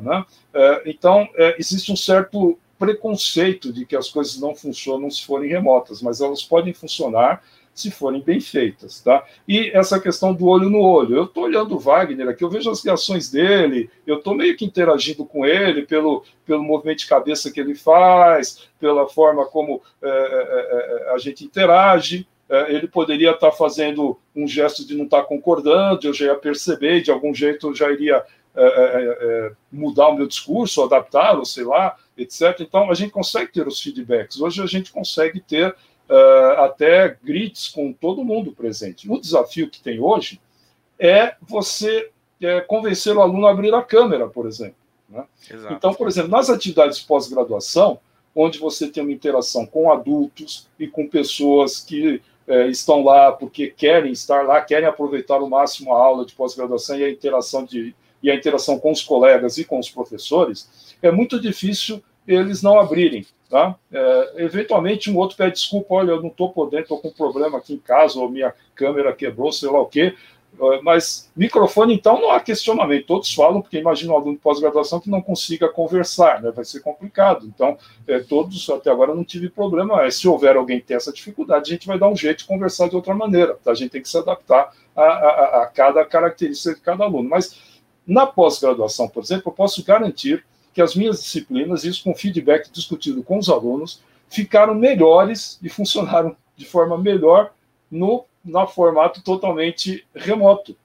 [0.00, 0.24] Né?
[0.54, 6.02] Uh, então, existe um certo preconceito de que as coisas não funcionam se forem remotas,
[6.02, 7.42] mas elas podem funcionar
[7.74, 9.00] se forem bem feitas.
[9.00, 9.24] Tá?
[9.46, 11.16] E essa questão do olho no olho.
[11.16, 14.64] Eu estou olhando o Wagner aqui, eu vejo as reações dele, eu estou meio que
[14.64, 20.08] interagindo com ele pelo, pelo movimento de cabeça que ele faz, pela forma como é,
[20.08, 22.26] é, é a gente interage.
[22.48, 26.26] É, ele poderia estar tá fazendo um gesto de não estar tá concordando, eu já
[26.26, 28.22] ia perceber, de algum jeito eu já iria
[28.54, 32.60] é, é, mudar o meu discurso, adaptar, sei lá, etc.
[32.60, 34.40] Então, a gente consegue ter os feedbacks.
[34.40, 35.74] Hoje, a gente consegue ter
[36.58, 39.10] até grits com todo mundo presente.
[39.10, 40.38] O desafio que tem hoje
[40.98, 42.10] é você
[42.40, 44.76] é, convencer o aluno a abrir a câmera, por exemplo.
[45.08, 45.24] Né?
[45.70, 47.98] Então, por exemplo, nas atividades pós-graduação,
[48.34, 53.68] onde você tem uma interação com adultos e com pessoas que é, estão lá porque
[53.68, 57.94] querem estar lá, querem aproveitar o máximo a aula de pós-graduação e a interação de
[58.22, 62.78] e a interação com os colegas e com os professores, é muito difícil eles não
[62.78, 63.26] abrirem.
[63.48, 63.76] Tá?
[63.92, 67.58] É, eventualmente, um outro pede desculpa: olha, eu não estou podendo, estou com um problema
[67.58, 70.14] aqui em casa, ou minha câmera quebrou, sei lá o quê.
[70.58, 73.06] É, mas microfone, então, não há questionamento.
[73.06, 76.50] Todos falam, porque imagina um aluno de pós-graduação que não consiga conversar, né?
[76.50, 77.46] vai ser complicado.
[77.46, 80.02] Então, é, todos, até agora, não tive problema.
[80.02, 82.44] É, se houver alguém que tem essa dificuldade, a gente vai dar um jeito de
[82.44, 83.58] conversar de outra maneira.
[83.62, 83.70] Tá?
[83.70, 87.28] A gente tem que se adaptar a, a, a cada característica de cada aluno.
[87.28, 87.71] Mas
[88.06, 93.22] na pós-graduação, por exemplo, eu posso garantir que as minhas disciplinas, isso com feedback discutido
[93.22, 97.52] com os alunos, ficaram melhores e funcionaram de forma melhor
[97.90, 100.76] no, no formato totalmente remoto.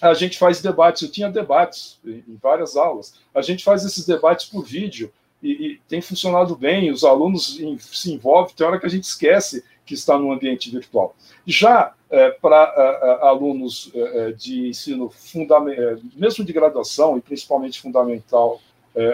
[0.00, 4.46] A gente faz debates, eu tinha debates em, várias aulas, a gente faz esses debates
[4.46, 8.90] por vídeo e, e tem funcionado bem, os alunos se envolvem, tem hora que a
[8.90, 11.16] gente esquece que está no ambiente virtual.
[11.44, 11.94] Já
[12.40, 17.80] para é, é, alunos é, é, de ensino fundamental, é, mesmo de graduação e principalmente
[17.80, 18.60] fundamental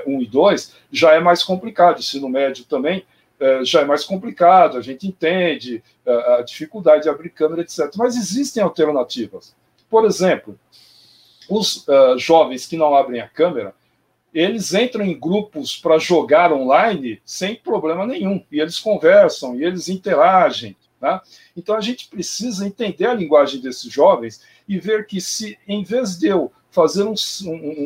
[0.06, 1.98] 1 e 2, já é mais complicado.
[1.98, 3.04] Ensino médio também
[3.64, 7.90] já é mais complicado, a gente entende a dificuldade de abrir câmera, etc.
[7.96, 9.54] Mas existem alternativas.
[9.90, 10.58] Por exemplo,
[11.50, 11.84] os
[12.16, 13.74] jovens que não abrem a câmera,
[14.32, 18.42] eles entram em grupos para jogar online sem problema nenhum.
[18.50, 20.74] E eles conversam, e eles interagem.
[21.04, 21.22] Tá?
[21.54, 26.18] Então a gente precisa entender a linguagem desses jovens e ver que se, em vez
[26.18, 27.14] de eu fazer um,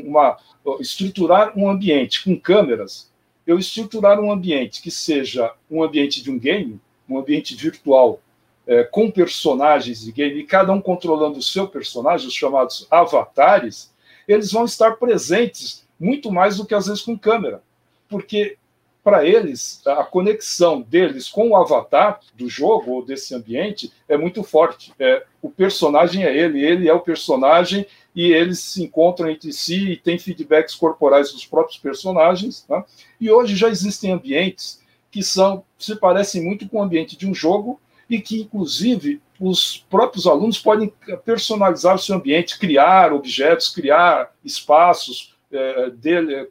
[0.07, 0.37] uma
[0.79, 3.11] estruturar um ambiente com câmeras,
[3.45, 8.21] eu estruturar um ambiente que seja um ambiente de um game, um ambiente virtual
[8.69, 13.93] é, com personagens de game, e cada um controlando o seu personagem, os chamados avatares,
[14.29, 17.65] eles vão estar presentes muito mais do que às vezes com câmera,
[18.09, 18.57] porque
[19.03, 24.43] para eles, a conexão deles com o avatar do jogo ou desse ambiente é muito
[24.43, 24.93] forte.
[24.99, 29.93] É, o personagem é ele, ele é o personagem e eles se encontram entre si
[29.93, 32.67] e têm feedbacks corporais dos próprios personagens.
[32.69, 32.85] Né?
[33.21, 37.35] E hoje já existem ambientes que são se parecem muito com o ambiente de um
[37.35, 37.81] jogo
[38.11, 40.93] e que, inclusive, os próprios alunos podem
[41.25, 46.49] personalizar o seu ambiente, criar objetos, criar espaços é, dele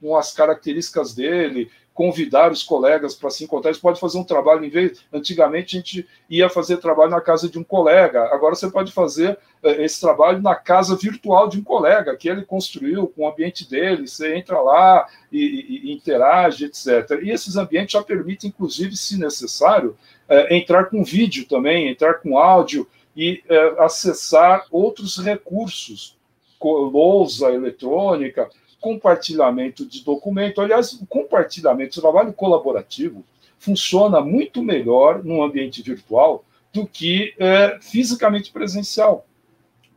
[0.00, 3.72] com as características dele, convidar os colegas para se encontrar.
[3.74, 5.02] Você pode fazer um trabalho, em vez.
[5.10, 9.38] Antigamente a gente ia fazer trabalho na casa de um colega, agora você pode fazer
[9.62, 13.68] eh, esse trabalho na casa virtual de um colega, que ele construiu com o ambiente
[13.68, 14.06] dele.
[14.06, 17.18] Você entra lá e, e, e interage, etc.
[17.22, 19.96] E esses ambientes já permitem, inclusive, se necessário,
[20.28, 26.14] eh, entrar com vídeo também, entrar com áudio e eh, acessar outros recursos,
[26.62, 30.60] lousa eletrônica compartilhamento de documento.
[30.60, 33.24] Aliás, o compartilhamento, o trabalho colaborativo,
[33.58, 39.26] funciona muito melhor no ambiente virtual do que é, fisicamente presencial.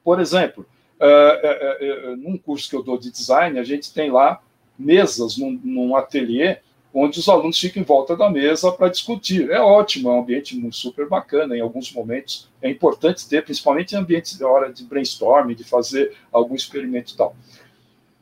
[0.04, 0.66] Por exemplo,
[1.00, 1.08] é,
[1.44, 4.42] é, é, num curso que eu dou de design, a gente tem lá
[4.78, 6.60] mesas num, num ateliê
[6.94, 9.50] onde os alunos ficam em volta da mesa para discutir.
[9.52, 11.56] É ótimo, é um ambiente super bacana.
[11.56, 16.16] Em alguns momentos é importante ter, principalmente em ambientes de hora de brainstorming, de fazer
[16.32, 17.36] algum experimento e tal.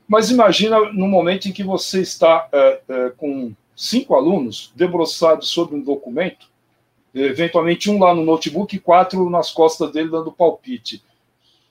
[0.07, 5.75] Mas imagina no momento em que você está é, é, com cinco alunos debruçados sobre
[5.75, 6.49] um documento,
[7.13, 11.03] eventualmente um lá no notebook e quatro nas costas dele dando palpite.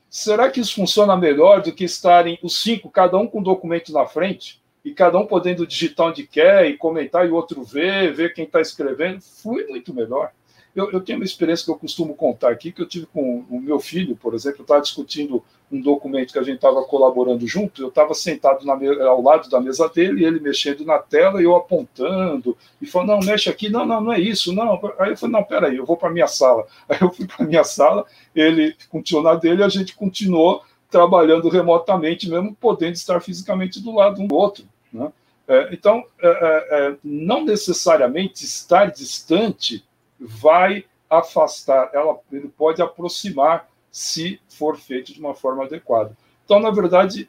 [0.09, 3.93] Será que isso funciona melhor do que estarem os cinco, cada um com o documento
[3.93, 8.15] na frente, e cada um podendo digitar onde quer e comentar e o outro ver,
[8.15, 9.21] ver quem está escrevendo?
[9.21, 10.31] Flui muito melhor.
[10.77, 13.59] Eu, eu, tenho uma experiência que eu costumo contar aqui, que eu tive com o
[13.59, 17.81] meu filho, por exemplo, eu estava discutindo um documento que a gente estava colaborando junto,
[17.81, 18.75] eu estava sentado na,
[19.07, 23.21] ao lado da mesa dele, ele mexendo na tela e eu apontando, e falando, não,
[23.21, 24.79] mexe aqui, não, não, não é isso, não.
[24.99, 26.67] Aí eu falei, não, peraí, eu vou para a minha sala.
[26.87, 28.05] Aí eu fui para a minha sala,
[28.35, 34.21] ele continuou na dele, a gente continuou trabalhando remotamente, mesmo podendo estar fisicamente do lado
[34.21, 34.65] um do outro.
[34.93, 35.11] Né?
[35.49, 39.83] É, então, é, é, não necessariamente estar distante
[40.19, 46.17] vai afastar, ela, ele pode aproximar se for feito de uma forma adequada.
[46.45, 47.29] Então, na verdade,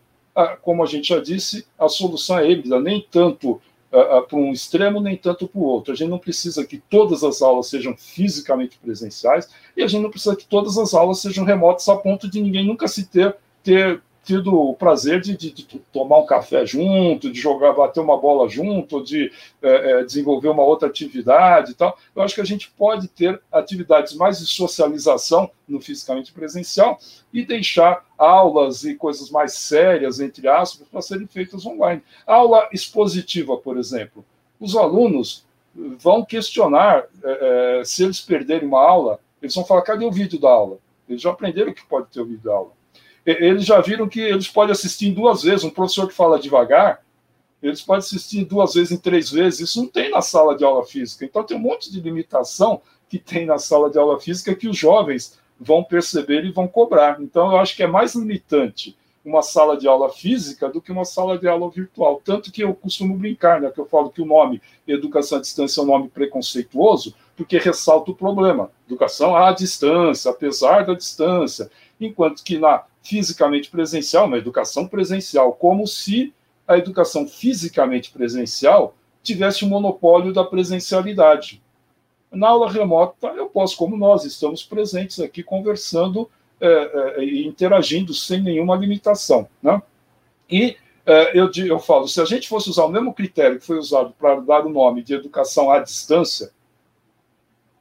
[0.62, 5.16] como a gente já disse, a solução é híbrida, nem tanto para um extremo, nem
[5.16, 5.94] tanto para o outro.
[5.94, 10.10] A gente não precisa que todas as aulas sejam fisicamente presenciais e a gente não
[10.10, 14.02] precisa que todas as aulas sejam remotas a ponto de ninguém nunca se ter, ter
[14.28, 18.50] tido o prazer de, de, de, tomar um café junto, de jogar, bater uma bola
[18.50, 21.98] junto, de é, é, desenvolver uma outra atividade e tal.
[22.14, 27.00] Eu acho que a gente pode ter atividades mais de socialização no fisicamente presencial
[27.32, 32.04] e deixar aulas e coisas mais sérias, entre aspas, para serem feitas online.
[32.26, 34.26] aula expositiva, por exemplo.
[34.60, 40.04] Os alunos vão questionar é, é, se eles perderem uma aula, eles vão falar: cadê
[40.04, 40.80] o vídeo da aula?
[41.08, 42.77] Eles já aprenderam que pode ter o vídeo da aula
[43.32, 45.66] eles já viram que eles podem assistir duas vezes.
[45.66, 47.04] Um professor que fala devagar,
[47.62, 49.60] eles podem assistir duas vezes, em três vezes.
[49.60, 51.26] Isso não tem na sala de aula física.
[51.26, 54.78] Então, tem um monte de limitação que tem na sala de aula física que os
[54.78, 57.20] jovens vão perceber e vão cobrar.
[57.22, 61.04] Então, eu acho que é mais limitante uma sala de aula física do que uma
[61.04, 62.22] sala de aula virtual.
[62.24, 65.82] Tanto que eu costumo brincar, né, que eu falo que o nome educação à distância
[65.82, 68.72] é um nome preconceituoso, porque ressalta o problema.
[68.88, 71.70] Educação à distância, apesar da distância.
[72.00, 76.34] Enquanto que na fisicamente presencial, uma educação presencial, como se
[76.68, 81.62] a educação fisicamente presencial tivesse o um monopólio da presencialidade.
[82.30, 86.30] Na aula remota, eu posso, como nós estamos presentes aqui, conversando
[86.60, 89.48] é, é, e interagindo sem nenhuma limitação.
[89.64, 89.82] Né?
[90.50, 93.78] E é, eu, eu falo, se a gente fosse usar o mesmo critério que foi
[93.78, 96.52] usado para dar o nome de educação à distância,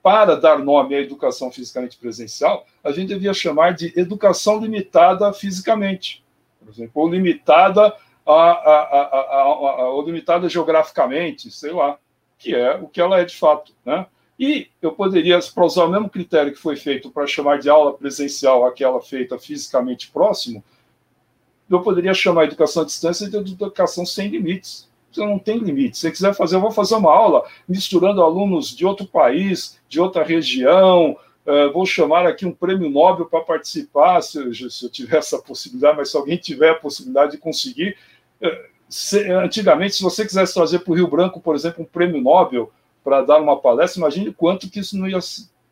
[0.07, 6.25] para dar nome à educação fisicamente presencial, a gente devia chamar de educação limitada fisicamente,
[6.61, 7.93] por exemplo, ou limitada
[8.25, 11.99] a, a, a, ou limitada geograficamente, sei lá,
[12.39, 14.07] que é o que ela é de fato, né?
[14.39, 17.93] E eu poderia, para usar o mesmo critério que foi feito para chamar de aula
[17.93, 20.63] presencial aquela feita fisicamente próximo,
[21.69, 24.86] eu poderia chamar a educação à distância de educação sem limites
[25.25, 25.97] não tem limite.
[25.97, 30.01] Se você quiser fazer, eu vou fazer uma aula misturando alunos de outro país, de
[30.01, 31.17] outra região.
[31.47, 35.39] Uh, vou chamar aqui um prêmio Nobel para participar, se eu, se eu, tiver essa
[35.39, 37.97] possibilidade, mas se alguém tiver a possibilidade de conseguir.
[38.43, 42.21] Uh, se, antigamente, se você quisesse trazer para o Rio Branco, por exemplo, um prêmio
[42.21, 45.21] Nobel para dar uma palestra, imagine quanto que isso não ia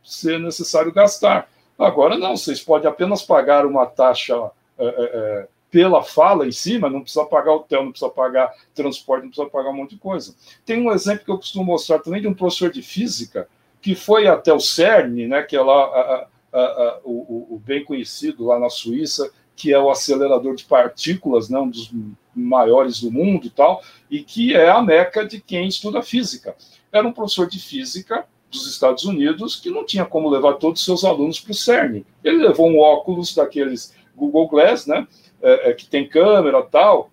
[0.02, 1.48] ser necessário gastar.
[1.78, 4.50] Agora não, vocês podem apenas pagar uma taxa
[5.74, 9.70] pela fala em cima, não precisa pagar hotel, não precisa pagar transporte, não precisa pagar
[9.70, 10.32] um monte de coisa.
[10.64, 13.48] Tem um exemplo que eu costumo mostrar também de um professor de física
[13.82, 17.82] que foi até o CERN, né, que é lá a, a, a, o, o, bem
[17.82, 21.90] conhecido lá na Suíça, que é o acelerador de partículas, né, um dos
[22.32, 26.54] maiores do mundo e tal, e que é a meca de quem estuda física.
[26.92, 30.86] Era um professor de física dos Estados Unidos que não tinha como levar todos os
[30.86, 32.04] seus alunos para o CERN.
[32.22, 35.08] Ele levou um óculos daqueles Google Glass, né,
[35.44, 37.10] é, é, que tem câmera tal,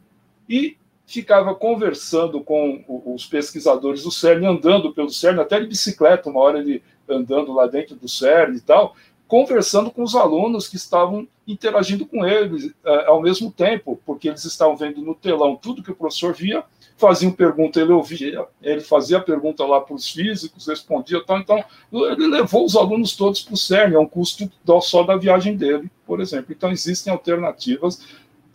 [0.48, 6.40] e ficava conversando com os pesquisadores do CERN, andando pelo CERN, até de bicicleta, uma
[6.40, 8.96] hora ele andando lá dentro do CERN e tal,
[9.28, 14.46] conversando com os alunos que estavam interagindo com ele é, ao mesmo tempo, porque eles
[14.46, 16.64] estavam vendo no telão tudo que o professor via,
[16.98, 21.64] faziam pergunta, ele ouvia, ele fazia a pergunta lá para os físicos, respondia tal, então
[21.92, 24.50] ele levou os alunos todos para o CERN, é um custo
[24.82, 26.54] só da viagem dele, por exemplo.
[26.56, 28.06] Então existem alternativas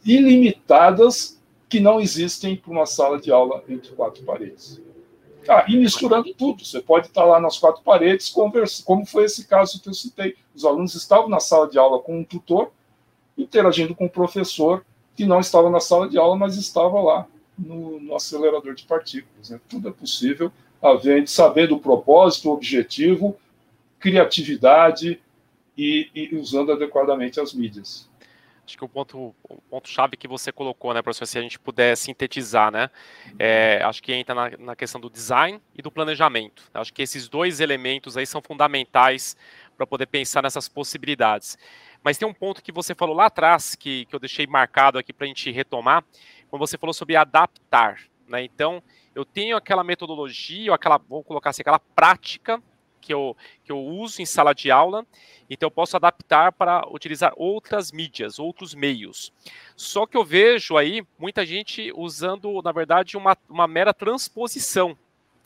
[0.07, 4.81] ilimitadas que não existem para uma sala de aula entre quatro paredes.
[5.49, 9.47] Ah, e misturando tudo, você pode estar lá nas quatro paredes, conversa, como foi esse
[9.47, 10.37] caso que eu citei.
[10.55, 12.73] Os alunos estavam na sala de aula com um tutor,
[13.39, 14.85] interagindo com o professor,
[15.15, 17.27] que não estava na sala de aula, mas estava lá
[17.57, 19.51] no, no acelerador de partículas.
[19.51, 19.61] Né?
[19.69, 20.51] Tudo é possível,
[20.83, 23.37] havendo, sabendo o propósito, o objetivo,
[23.99, 25.21] criatividade
[25.77, 28.09] e, e usando adequadamente as mídias.
[28.67, 31.57] Acho que o ponto, o ponto chave que você colocou, né, professor, se a gente
[31.57, 32.91] puder sintetizar, né,
[33.39, 36.65] é, acho que entra na, na, questão do design e do planejamento.
[36.75, 39.37] Acho que esses dois elementos aí são fundamentais
[39.77, 41.57] para poder pensar nessas possibilidades.
[42.03, 45.13] Mas tem um ponto que você falou lá atrás, que, que eu deixei marcado aqui
[45.13, 46.05] para a gente retomar,
[46.49, 48.01] quando você falou sobre adaptar.
[48.27, 48.43] Né?
[48.43, 48.83] Então,
[49.15, 52.61] eu tenho aquela metodologia, aquela, vou colocar assim, aquela prática
[53.07, 55.07] que eu, que eu uso em sala de aula,
[55.49, 59.33] então eu posso adaptar para utilizar outras mídias, outros meios.
[59.77, 64.99] Só que eu vejo aí muita gente usando, na verdade, uma, uma mera transposição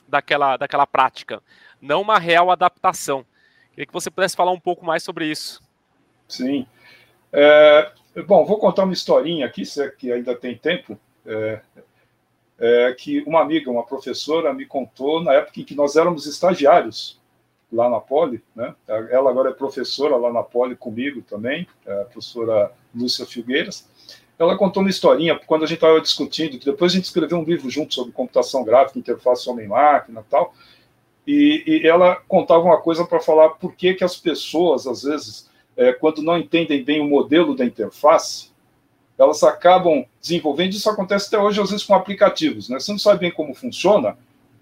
[0.09, 1.43] daquela, daquela prática,
[1.81, 3.27] não uma real adaptação.
[3.71, 5.63] Queria que você pudesse falar um pouco mais sobre isso.
[6.27, 6.67] Sim.
[7.31, 7.93] É,
[8.27, 10.99] bom, vou contar uma historinha aqui, se é que ainda tem tempo.
[11.27, 11.61] É,
[12.59, 17.20] é, que uma amiga, uma professora, me contou na época em que nós éramos estagiários
[17.73, 18.75] lá na Poli, né?
[18.89, 23.89] Ela agora é professora lá na Poli comigo também, é a professora Lúcia Filgueiras.
[24.39, 27.45] Ela contou uma historinha quando a gente estava discutindo, que depois a gente escreveu um
[27.45, 30.55] livro junto sobre computação gráfica, interface homem-máquina tal.
[31.27, 35.49] E, e, ela contava uma coisa para falar por que, que as pessoas, às vezes,
[35.77, 38.51] é, quando não entendem bem o modelo da interface,
[39.19, 40.73] elas acabam desenvolvendo.
[40.73, 42.69] Isso acontece até hoje, às vezes, com aplicativos.
[42.71, 42.81] Né?
[42.81, 44.17] Você não sabe bem como funciona,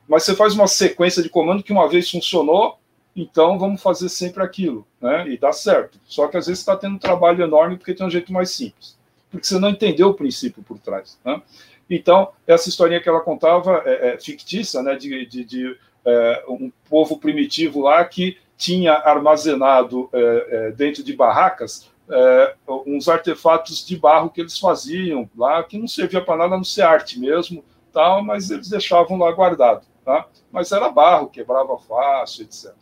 [0.08, 2.78] mas você faz uma sequência de comando que uma vez funcionou,
[3.20, 5.28] então vamos fazer sempre aquilo, né?
[5.28, 5.98] E dá certo.
[6.04, 8.96] Só que às vezes está tendo um trabalho enorme porque tem um jeito mais simples,
[9.30, 11.18] porque você não entendeu o princípio por trás.
[11.24, 11.42] Né?
[11.90, 14.94] Então, essa historinha que ela contava é, é fictícia, né?
[14.94, 21.12] De, de, de é, um povo primitivo lá que tinha armazenado é, é dentro de
[21.14, 22.54] barracas é,
[22.86, 26.82] uns artefatos de barro que eles faziam lá, que não servia para nada, não ser
[26.82, 29.86] arte mesmo, tal, mas eles deixavam lá guardado.
[30.04, 30.26] Tá?
[30.50, 32.72] Mas era barro, quebrava fácil, etc.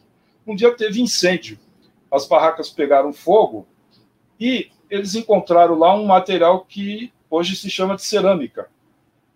[0.47, 1.59] Um dia teve incêndio,
[2.11, 3.67] as barracas pegaram fogo
[4.39, 8.69] e eles encontraram lá um material que hoje se chama de cerâmica.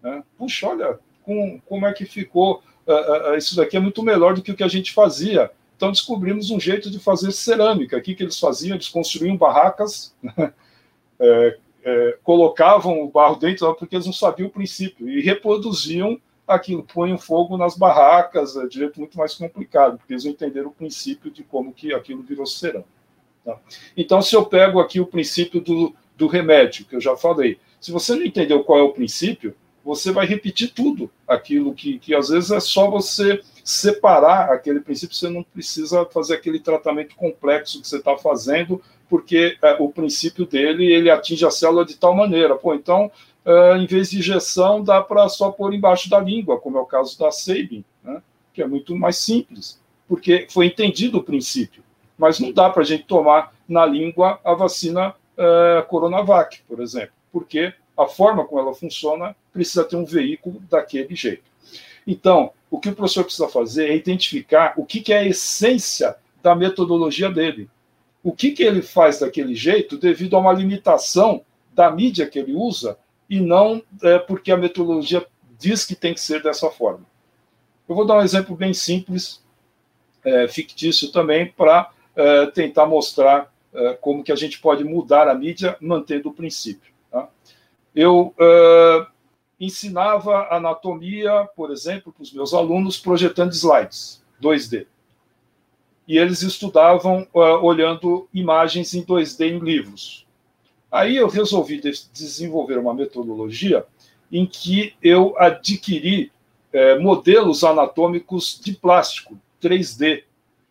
[0.03, 0.23] Né?
[0.39, 2.63] Puxa, olha com, como é que ficou.
[2.87, 5.51] Uh, uh, isso daqui é muito melhor do que o que a gente fazia.
[5.77, 7.97] Então descobrimos um jeito de fazer cerâmica.
[7.97, 8.75] O que, que eles faziam?
[8.75, 10.15] Eles construíam barracas,
[11.19, 16.21] é, é, colocavam o barro dentro, porque eles não sabiam o princípio, e reproduziam
[16.55, 20.72] aquilo, põem fogo nas barracas, é de jeito muito mais complicado, porque eles entenderam o
[20.72, 22.88] princípio de como que aquilo virou cerâmica.
[23.44, 23.59] Tá?
[23.96, 27.90] Então, se eu pego aqui o princípio do, do remédio, que eu já falei, se
[27.90, 32.28] você não entendeu qual é o princípio, você vai repetir tudo aquilo que, que às
[32.28, 37.88] vezes é só você separar aquele princípio, você não precisa fazer aquele tratamento complexo que
[37.88, 42.55] você está fazendo, porque é, o princípio dele ele atinge a célula de tal maneira.
[42.55, 43.11] Pô, então,
[43.45, 46.86] é, em vez de injeção, dá para só pôr embaixo da língua, como é o
[46.86, 48.22] caso da Sabin, né?
[48.53, 51.82] que é muito mais simples, porque foi entendido o princípio.
[52.18, 57.12] Mas não dá para a gente tomar na língua a vacina é, Coronavac, por exemplo,
[57.32, 61.45] porque a forma como ela funciona precisa ter um veículo daquele jeito.
[62.07, 66.16] Então, o que o professor precisa fazer é identificar o que, que é a essência
[66.43, 67.68] da metodologia dele.
[68.22, 71.43] O que, que ele faz daquele jeito devido a uma limitação
[71.74, 72.99] da mídia que ele usa
[73.31, 75.24] e não é, porque a metodologia
[75.57, 77.07] diz que tem que ser dessa forma.
[77.89, 79.41] Eu vou dar um exemplo bem simples,
[80.24, 85.35] é, fictício também, para é, tentar mostrar é, como que a gente pode mudar a
[85.35, 86.93] mídia mantendo o princípio.
[87.11, 87.28] Tá?
[87.95, 89.07] Eu é,
[89.61, 94.87] ensinava anatomia, por exemplo, para os meus alunos projetando slides 2D.
[96.09, 100.26] E eles estudavam uh, olhando imagens em 2D em livros.
[100.91, 103.84] Aí eu resolvi de desenvolver uma metodologia
[104.30, 106.32] em que eu adquiri
[106.72, 110.24] eh, modelos anatômicos de plástico, 3D,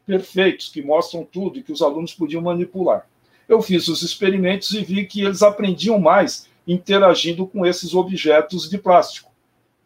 [0.05, 3.07] perfeitos, que mostram tudo e que os alunos podiam manipular.
[3.47, 8.77] Eu fiz os experimentos e vi que eles aprendiam mais interagindo com esses objetos de
[8.77, 9.31] plástico,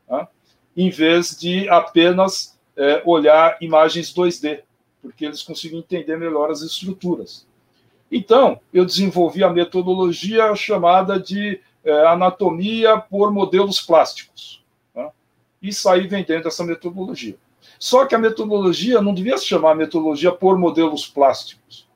[0.07, 0.27] tá?
[0.75, 4.61] em vez de apenas é, olhar imagens 2D,
[5.01, 7.45] porque eles conseguem entender melhor as estruturas.
[8.15, 15.09] Então, eu desenvolvi a metodologia chamada de é, anatomia por modelos plásticos, tá?
[15.59, 17.35] e saí vendendo essa metodologia.
[17.79, 21.87] Só que a metodologia não devia se chamar metodologia por modelos plásticos,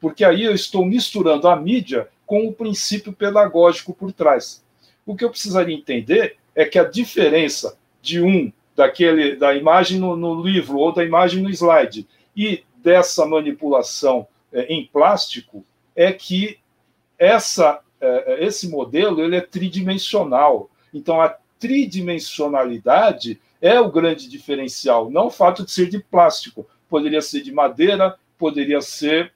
[0.00, 4.64] porque aí eu estou misturando a mídia com o princípio pedagógico por trás.
[5.04, 10.16] O que eu precisaria entender é que a diferença de um daquele da imagem no,
[10.16, 16.58] no livro ou da imagem no slide e dessa manipulação em plástico é que
[17.18, 20.70] essa é, esse modelo ele é tridimensional.
[20.92, 26.66] Então a tridimensionalidade é o grande diferencial, não o fato de ser de plástico.
[26.88, 29.32] Poderia ser de madeira, poderia ser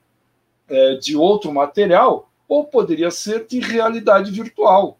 [0.69, 4.97] é, de outro material, ou poderia ser de realidade virtual.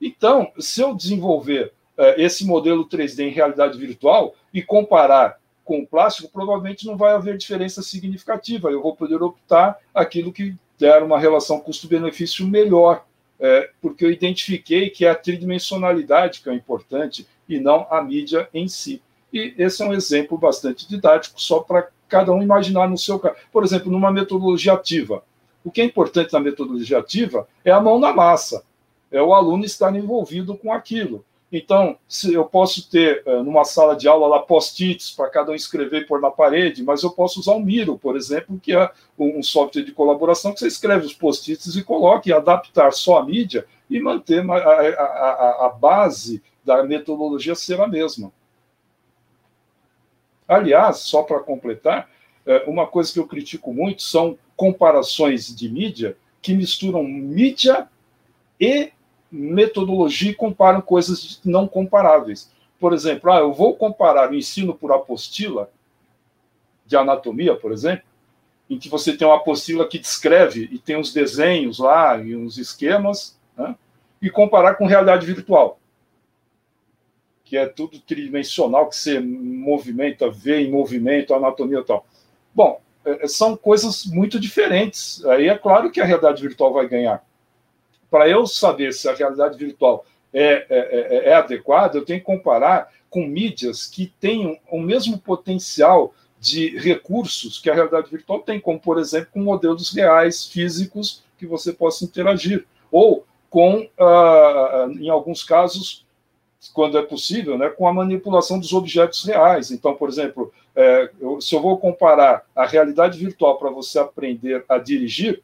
[0.00, 1.72] Então, se eu desenvolver
[2.18, 7.36] esse modelo 3D em realidade virtual e comparar com o plástico, provavelmente não vai haver
[7.36, 8.70] diferença significativa.
[8.70, 13.04] Eu vou poder optar aquilo que der uma relação custo-benefício melhor,
[13.38, 18.48] é, porque eu identifiquei que é a tridimensionalidade que é importante e não a mídia
[18.54, 19.02] em si.
[19.32, 23.34] E esse é um exemplo bastante didático, só para cada um imaginar no seu caso.
[23.52, 25.22] Por exemplo, numa metodologia ativa.
[25.64, 28.62] O que é importante na metodologia ativa é a mão na massa,
[29.10, 31.24] é o aluno estar envolvido com aquilo.
[31.50, 35.54] Então, se eu posso ter eh, numa sala de aula lá post-its para cada um
[35.54, 38.90] escrever e pôr na parede, mas eu posso usar o Miro, por exemplo, que é
[39.16, 43.24] um software de colaboração que você escreve os post-its e coloca e adaptar só a
[43.24, 48.32] mídia e manter a, a, a, base da metodologia ser a mesma.
[50.48, 52.10] Aliás, só para completar,
[52.44, 57.88] é, uma coisa que eu critico muito são comparações de mídia que misturam mídia
[58.60, 58.90] e
[59.30, 62.50] metodologia e comparam coisas não comparáveis.
[62.78, 65.70] Por exemplo, ah, eu vou comparar o ensino por apostila
[66.84, 68.04] de anatomia, por exemplo,
[68.68, 72.58] em que você tem uma apostila que descreve e tem uns desenhos lá e uns
[72.58, 73.74] esquemas, né?
[74.20, 75.78] e comparar com realidade virtual,
[77.44, 82.06] que é tudo tridimensional, que você movimenta, vê em movimento, anatomia e tal.
[82.54, 85.24] Bom, é, é, são coisas muito diferentes.
[85.26, 87.24] Aí é claro que a realidade virtual vai ganhar.
[88.10, 92.26] Para eu saber se a realidade virtual é, é, é, é adequada, eu tenho que
[92.26, 98.60] comparar com mídias que tenham o mesmo potencial de recursos que a realidade virtual tem,
[98.60, 102.66] como, por exemplo, com modelos reais, físicos, que você possa interagir.
[102.90, 106.04] Ou com, ah, em alguns casos,
[106.72, 109.70] quando é possível, né, com a manipulação dos objetos reais.
[109.70, 114.64] Então, por exemplo, é, eu, se eu vou comparar a realidade virtual para você aprender
[114.68, 115.42] a dirigir,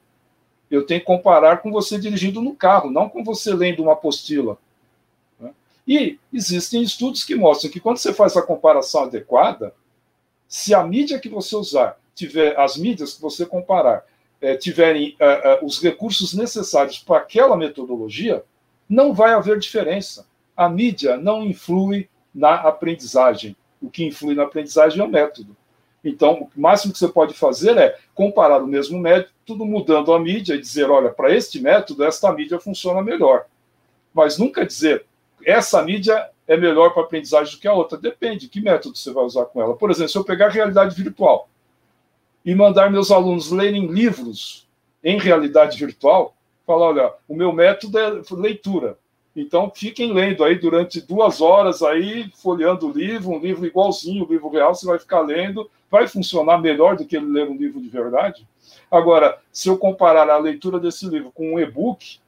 [0.73, 4.57] eu tenho que comparar com você dirigindo no carro, não com você lendo uma apostila.
[5.39, 5.53] Né?
[5.87, 9.75] E existem estudos que mostram que quando você faz a comparação adequada,
[10.49, 14.07] se a mídia que você usar tiver, as mídias que você comparar,
[14.41, 18.43] é, tiverem é, é, os recursos necessários para aquela metodologia,
[18.89, 20.27] não vai haver diferença.
[20.57, 23.55] A mídia não influi na aprendizagem.
[23.81, 25.55] O que influi na aprendizagem é o método.
[26.05, 30.55] Então, o máximo que você pode fazer é comparar o mesmo método, mudando a mídia
[30.55, 33.47] e dizer: olha, para este método, esta mídia funciona melhor.
[34.13, 35.05] Mas nunca dizer,
[35.45, 37.97] essa mídia é melhor para aprendizagem do que a outra.
[37.97, 39.77] Depende, que método você vai usar com ela.
[39.77, 41.49] Por exemplo, se eu pegar realidade virtual
[42.45, 44.69] e mandar meus alunos lerem livros
[45.03, 46.35] em realidade virtual,
[46.67, 48.99] falar, olha, o meu método é leitura.
[49.35, 54.31] Então, fiquem lendo aí durante duas horas aí, folheando o livro, um livro igualzinho, o
[54.31, 57.89] livro real, você vai ficar lendo, vai funcionar melhor do que ler um livro de
[57.89, 58.47] verdade.
[58.91, 62.21] Agora, se eu comparar a leitura desse livro com um e-book,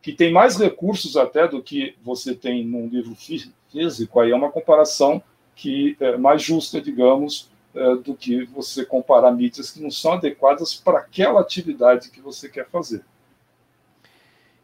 [0.00, 4.50] que tem mais recursos até do que você tem num livro físico, aí é uma
[4.50, 5.22] comparação
[5.54, 10.74] que é mais justa, digamos, é, do que você comparar mídias que não são adequadas
[10.74, 13.04] para aquela atividade que você quer fazer.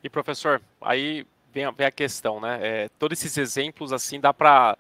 [0.03, 2.59] E professor, aí vem a, vem a questão, né?
[2.61, 4.77] É, todos esses exemplos assim dá para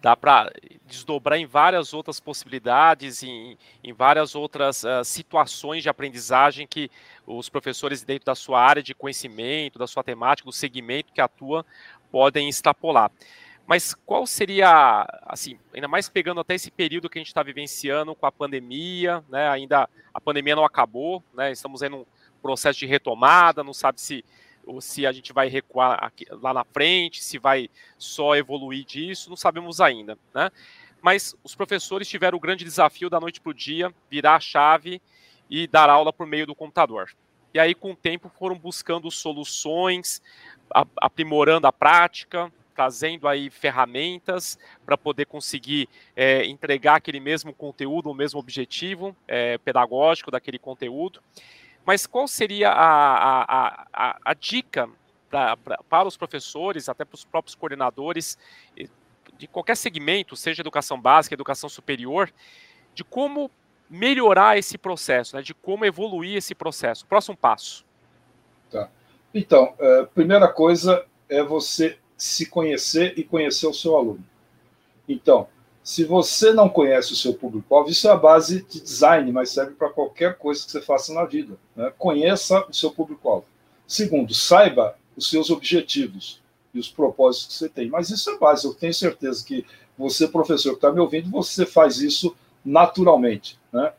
[0.00, 0.52] dá para
[0.86, 6.88] desdobrar em várias outras possibilidades, em, em várias outras uh, situações de aprendizagem que
[7.26, 11.66] os professores dentro da sua área de conhecimento, da sua temática, do segmento que atua,
[12.12, 13.10] podem extrapolar.
[13.66, 18.14] Mas qual seria, assim, ainda mais pegando até esse período que a gente está vivenciando
[18.14, 19.48] com a pandemia, né?
[19.48, 21.50] Ainda a pandemia não acabou, né?
[21.50, 22.06] Estamos em um
[22.40, 24.24] processo de retomada, não sabe se
[24.68, 29.30] ou se a gente vai recuar aqui, lá na frente, se vai só evoluir disso,
[29.30, 30.50] não sabemos ainda, né?
[31.00, 35.00] Mas os professores tiveram o grande desafio da noite para o dia, virar a chave
[35.48, 37.10] e dar aula por meio do computador.
[37.54, 40.20] E aí, com o tempo, foram buscando soluções,
[41.00, 48.14] aprimorando a prática, trazendo aí ferramentas para poder conseguir é, entregar aquele mesmo conteúdo, o
[48.14, 51.20] mesmo objetivo é, pedagógico daquele conteúdo.
[51.88, 54.90] Mas qual seria a, a, a, a dica
[55.30, 58.36] pra, pra, para os professores, até para os próprios coordenadores
[59.38, 62.30] de qualquer segmento, seja educação básica, educação superior,
[62.92, 63.50] de como
[63.88, 67.06] melhorar esse processo, né, de como evoluir esse processo?
[67.06, 67.86] Próximo passo.
[68.70, 68.90] Tá.
[69.32, 74.22] Então, a é, primeira coisa é você se conhecer e conhecer o seu aluno.
[75.08, 75.48] Então,
[75.88, 79.72] se você não conhece o seu público-alvo, isso é a base de design, mas serve
[79.72, 81.56] para qualquer coisa que você faça na vida.
[81.74, 81.90] Né?
[81.96, 83.46] Conheça o seu público-alvo.
[83.86, 86.42] Segundo, saiba os seus objetivos
[86.74, 87.88] e os propósitos que você tem.
[87.88, 88.66] Mas isso é base.
[88.66, 89.64] Eu tenho certeza que
[89.96, 93.90] você, professor que está me ouvindo, você faz isso naturalmente, né?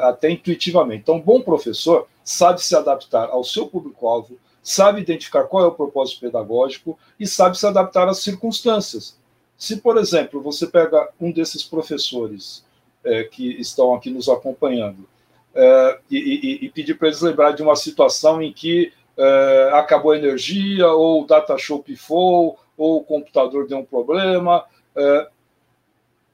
[0.00, 1.02] Até intuitivamente.
[1.02, 5.72] Então, um bom professor sabe se adaptar ao seu público-alvo, sabe identificar qual é o
[5.72, 9.22] propósito pedagógico e sabe se adaptar às circunstâncias.
[9.64, 12.62] Se, por exemplo, você pega um desses professores
[13.02, 15.08] é, que estão aqui nos acompanhando
[15.54, 20.12] é, e, e, e, pedir para eles lembrar de uma situação em que é, acabou
[20.12, 25.28] a energia, ou o data show pifou, ou o computador deu um problema, é,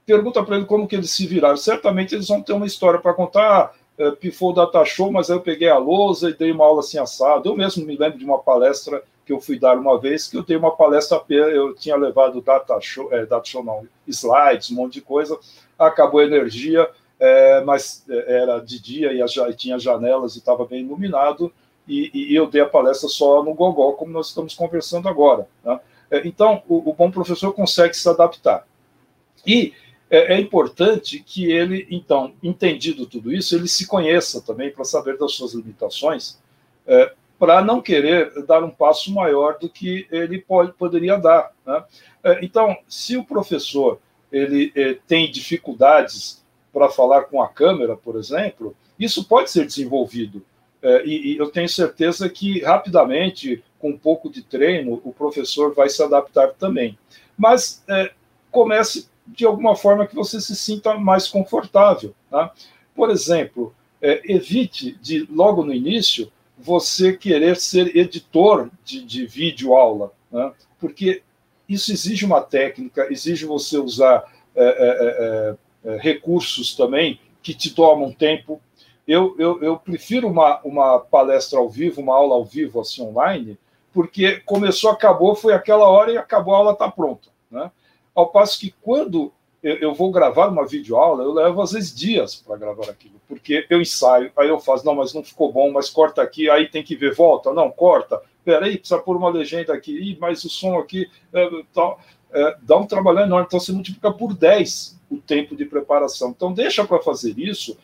[0.05, 1.57] pergunta para ele como que eles se viraram.
[1.57, 3.77] Certamente eles vão ter uma história para contar.
[3.97, 6.81] Ah, pifou o data show, mas aí eu peguei a lousa e dei uma aula
[6.81, 7.49] assim assado.
[7.49, 10.43] Eu mesmo me lembro de uma palestra que eu fui dar uma vez, que eu
[10.43, 14.95] dei uma palestra, eu tinha levado data show, é, data show não, slides, um monte
[14.95, 15.39] de coisa,
[15.79, 20.67] acabou a energia, é, mas é, era de dia e, a, tinha janelas e estava
[20.67, 21.53] bem iluminado,
[21.87, 25.47] e, e, eu dei a palestra só no gogó, como nós estamos conversando agora.
[25.65, 25.79] Né?
[26.11, 28.67] É, então, o, o, bom professor consegue se adaptar.
[29.47, 29.73] E
[30.11, 35.17] é, é importante que ele, então, entendido tudo isso, ele se conheça também para saber
[35.17, 36.37] das suas limitações,
[36.85, 41.51] é, para não querer dar um passo maior do que ele pode, poderia dar.
[41.65, 41.83] Né?
[42.23, 43.99] É, então, se o professor
[44.31, 50.45] ele é, tem dificuldades para falar com a câmera, por exemplo, isso pode ser desenvolvido.
[50.83, 55.75] É, e, e, eu tenho certeza que rapidamente, com um pouco de treino, o professor
[55.75, 56.99] vai se adaptar também.
[57.39, 57.83] Mas
[58.51, 62.15] comece de alguma forma que você se sinta mais confortável.
[62.31, 62.53] Tá?
[62.95, 66.31] Por exemplo, evite de logo no início
[66.63, 70.53] você querer ser editor de, de vídeo aula, né?
[70.79, 71.23] porque
[71.69, 77.75] isso exige uma técnica, exige você usar é, é, é, é recursos também que te
[77.75, 78.61] tomam tempo.
[79.07, 83.59] Eu, eu, eu prefiro uma, uma palestra ao vivo, uma aula ao vivo, assim, online,
[83.93, 87.29] porque começou, acabou, foi aquela hora e acabou, a aula está pronta.
[87.51, 87.71] Né?
[88.15, 89.33] Ao passo que quando
[89.63, 93.67] eu, eu vou gravar uma videoaula, eu levo às vezes dias para gravar aquilo, porque
[93.69, 96.83] eu ensaio, aí eu faço, não, mas não ficou bom, mas corta aqui, aí tem
[96.83, 100.79] que ver, volta, não, corta, peraí, precisa pôr uma legenda aqui, Ih, mas o som
[100.79, 102.01] aqui, é, tal,
[102.33, 106.31] é, dá um trabalho enorme, então você multiplica por 10 o tempo de preparação.
[106.31, 107.77] Então deixa para fazer isso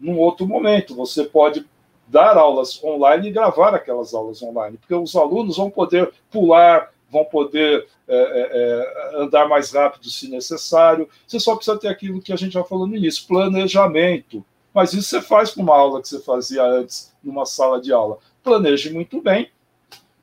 [0.00, 1.66] num outro momento, você pode
[2.08, 7.24] dar aulas online e gravar aquelas aulas online, porque os alunos vão poder pular, vão
[7.26, 11.08] poder é, é, é, andar mais rápido se necessário.
[11.26, 14.42] Você só precisa ter aquilo que a gente já falou no início, planejamento.
[14.72, 18.16] Mas isso você faz com uma aula que você fazia antes numa sala de aula.
[18.42, 19.50] Planeje muito bem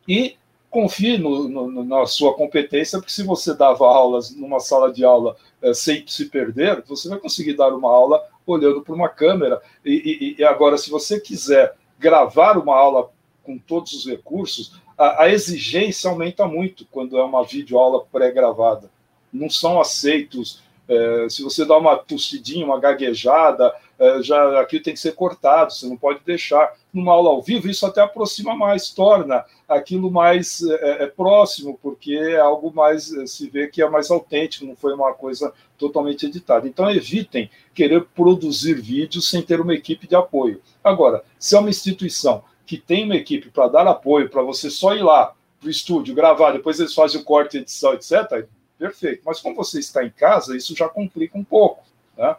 [0.07, 0.35] e
[0.71, 5.35] confie no, no, na sua competência, porque se você dava aulas numa sala de aula
[5.61, 9.61] é, sem se perder, você vai conseguir dar uma aula olhando para uma câmera.
[9.85, 13.11] E, e, e agora, se você quiser gravar uma aula
[13.43, 18.91] com todos os recursos, a, a exigência aumenta muito quando é uma videoaula pré-gravada.
[19.31, 20.61] Não são aceitos.
[20.89, 25.71] É, se você dá uma tossidinha, uma gaguejada, é, já aquilo tem que ser cortado,
[25.71, 26.73] você não pode deixar.
[26.91, 32.15] Numa aula ao vivo, isso até aproxima mais, torna aquilo mais é, é próximo, porque
[32.15, 36.25] é algo mais, é, se vê que é mais autêntico, não foi uma coisa totalmente
[36.25, 36.67] editada.
[36.67, 40.61] Então, evitem querer produzir vídeos sem ter uma equipe de apoio.
[40.83, 44.93] Agora, se é uma instituição que tem uma equipe para dar apoio, para você só
[44.93, 48.47] ir lá para o estúdio, gravar, depois eles fazem o corte, edição, etc.,
[48.77, 49.23] perfeito.
[49.25, 51.83] Mas como você está em casa, isso já complica um pouco.
[52.15, 52.35] Né?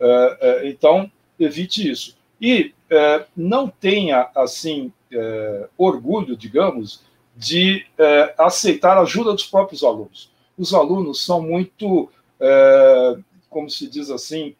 [0.00, 2.16] É, é, então, evite isso.
[2.40, 4.90] E é, não tenha, assim,
[5.76, 7.02] orgulho, digamos,
[7.36, 7.84] de
[8.38, 10.30] aceitar a ajuda dos próprios alunos.
[10.56, 12.10] Os alunos são muito,
[13.50, 14.56] como se diz assim,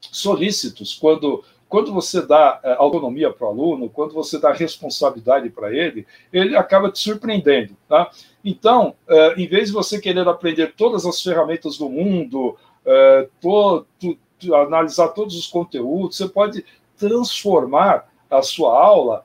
[0.00, 5.72] solícitos quando quando você dá é, autonomia para o aluno, quando você dá responsabilidade para
[5.72, 7.74] ele, ele acaba te surpreendendo.
[7.88, 8.10] Tá?
[8.44, 13.86] Então, é, em vez de você querer aprender todas as ferramentas do mundo, é, to,
[13.98, 16.62] to, analisar todos os conteúdos, você pode
[16.98, 19.24] transformar a sua aula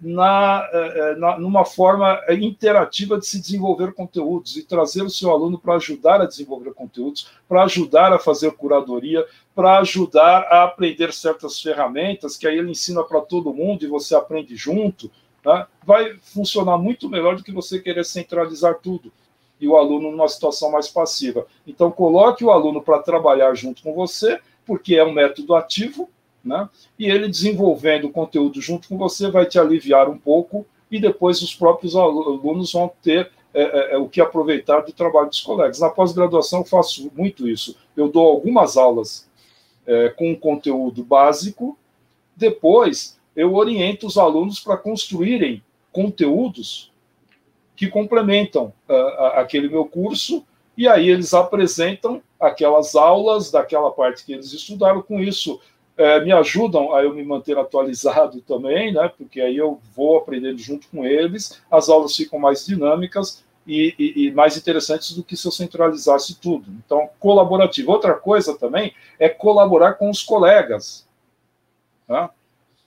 [0.00, 0.66] na,
[1.18, 6.22] na, numa forma interativa de se desenvolver conteúdos e trazer o seu aluno para ajudar
[6.22, 12.46] a desenvolver conteúdos, para ajudar a fazer curadoria, para ajudar a aprender certas ferramentas que
[12.46, 15.10] aí ele ensina para todo mundo e você aprende junto.
[15.44, 15.66] Né?
[15.84, 19.12] Vai funcionar muito melhor do que você querer centralizar tudo
[19.60, 21.46] e o aluno numa situação mais passiva.
[21.66, 26.10] Então, coloque o aluno para trabalhar junto com você, porque é um método ativo,
[26.44, 26.68] né?
[26.98, 31.40] E ele desenvolvendo o conteúdo junto com você vai te aliviar um pouco e depois
[31.42, 35.78] os próprios alunos vão ter é, é, é, o que aproveitar do trabalho dos colegas.
[35.78, 37.76] Na pós-graduação eu faço muito isso.
[37.96, 39.28] Eu dou algumas aulas
[39.86, 41.78] é, com conteúdo básico,
[42.36, 46.92] depois eu oriento os alunos para construírem conteúdos
[47.76, 50.44] que complementam uh, aquele meu curso,
[50.76, 55.02] e aí eles apresentam aquelas aulas daquela parte que eles estudaram.
[55.02, 55.60] Com isso,
[55.96, 59.10] é, me ajudam a eu me manter atualizado também, né?
[59.16, 64.26] Porque aí eu vou aprendendo junto com eles, as aulas ficam mais dinâmicas e, e,
[64.26, 66.70] e mais interessantes do que se eu centralizasse tudo.
[66.84, 67.92] Então, colaborativo.
[67.92, 71.06] Outra coisa também é colaborar com os colegas.
[72.06, 72.30] Tá?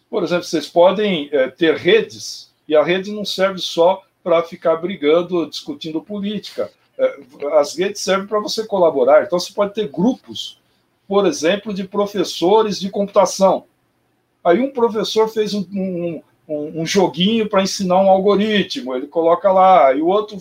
[0.09, 4.75] Por exemplo, vocês podem é, ter redes e a rede não serve só para ficar
[4.77, 6.71] brigando, discutindo política.
[6.97, 7.19] É,
[7.53, 9.23] as redes servem para você colaborar.
[9.23, 10.59] Então, você pode ter grupos
[11.07, 13.65] por exemplo, de professores de computação.
[14.43, 16.21] Aí um professor fez um, um,
[16.81, 20.37] um joguinho para ensinar um algoritmo, ele coloca lá, e o outro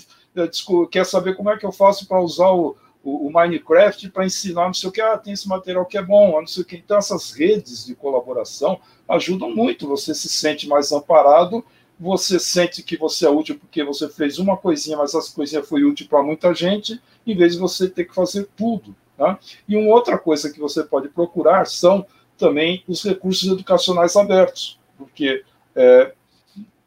[0.91, 4.67] quer saber como é que eu faço para usar o, o, o Minecraft para ensinar,
[4.67, 6.77] não sei o que, ah, tem esse material que é bom, não sei o que.
[6.77, 11.65] Então, essas redes de colaboração ajudam muito, você se sente mais amparado,
[11.99, 15.85] você sente que você é útil porque você fez uma coisinha, mas essa coisinha foi
[15.85, 18.95] útil para muita gente, em vez de você ter que fazer tudo.
[19.17, 19.39] Tá?
[19.69, 22.05] E uma outra coisa que você pode procurar são
[22.37, 25.45] também os recursos educacionais abertos, porque
[25.77, 26.13] é,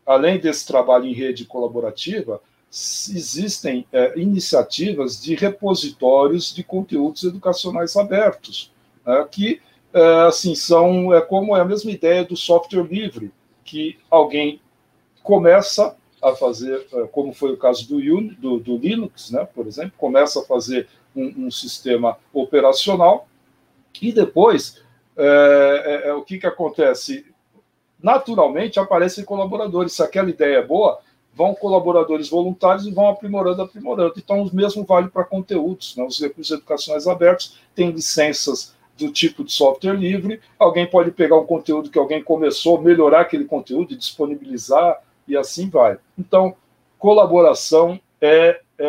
[0.05, 8.72] além desse trabalho em rede colaborativa, existem é, iniciativas de repositórios de conteúdos educacionais abertos,
[9.05, 9.61] né, que
[9.93, 13.32] é, assim são é como é a mesma ideia do software livre,
[13.63, 14.61] que alguém
[15.24, 17.99] começa a fazer, é, como foi o caso do,
[18.36, 23.28] do, do Linux, né, por exemplo, começa a fazer um, um sistema operacional
[24.01, 24.82] e depois
[25.18, 27.26] é, é, é, o que, que acontece?
[28.01, 29.93] Naturalmente aparecem colaboradores.
[29.93, 30.99] Se aquela ideia é boa,
[31.38, 34.15] vão colaboradores voluntários e vão aprimorando, aprimorando.
[34.17, 35.95] Então, o mesmo vale para conteúdos.
[35.95, 36.03] Né?
[36.03, 40.41] Os recursos educacionais abertos têm licenças do tipo de software livre.
[40.57, 45.69] Alguém pode pegar um conteúdo que alguém começou, melhorar aquele conteúdo e disponibilizar, e assim
[45.69, 45.99] vai.
[46.17, 46.55] Então,
[46.97, 48.88] colaboração é, é,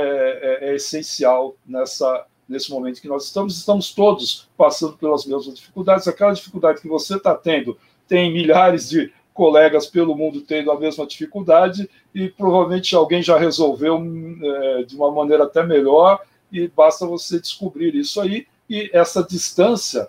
[0.63, 3.59] é, é essencial nessa, nesse momento que nós estamos.
[3.59, 6.09] Estamos todos passando pelas mesmas dificuldades.
[6.09, 7.77] Aquela dificuldade que você está tendo,
[8.09, 11.89] tem milhares de colegas pelo mundo tendo a mesma dificuldade
[12.19, 17.95] e provavelmente alguém já resolveu é, de uma maneira até melhor e basta você descobrir
[17.95, 20.09] isso aí e essa distância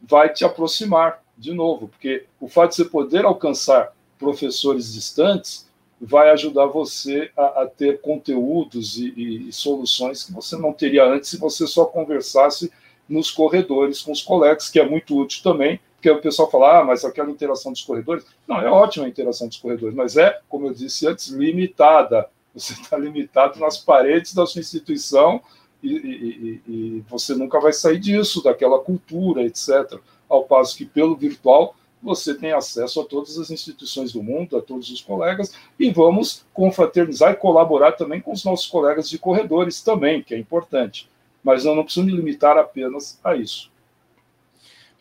[0.00, 5.68] vai te aproximar de novo, porque o fato de você poder alcançar professores distantes
[6.00, 11.04] vai ajudar você a, a ter conteúdos e, e, e, soluções que você não teria
[11.04, 12.72] antes se você só conversasse
[13.06, 16.84] nos corredores com os colegas, que é muito útil também, porque o pessoal fala, ah,
[16.84, 18.26] mas aquela interação dos corredores.
[18.48, 22.28] Não, é ótima a interação dos corredores, mas é, como eu disse antes, limitada.
[22.52, 25.40] Você está limitado nas paredes da sua instituição
[25.80, 29.96] e, e, e você nunca vai sair disso, daquela cultura, etc.
[30.28, 34.60] Ao passo que pelo virtual você tem acesso a todas as instituições do mundo, a
[34.60, 39.80] todos os colegas, e vamos confraternizar e colaborar também com os nossos colegas de corredores
[39.80, 41.08] também, que é importante.
[41.44, 43.70] Mas eu não preciso me limitar apenas a isso.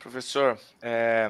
[0.01, 1.29] Professor, é,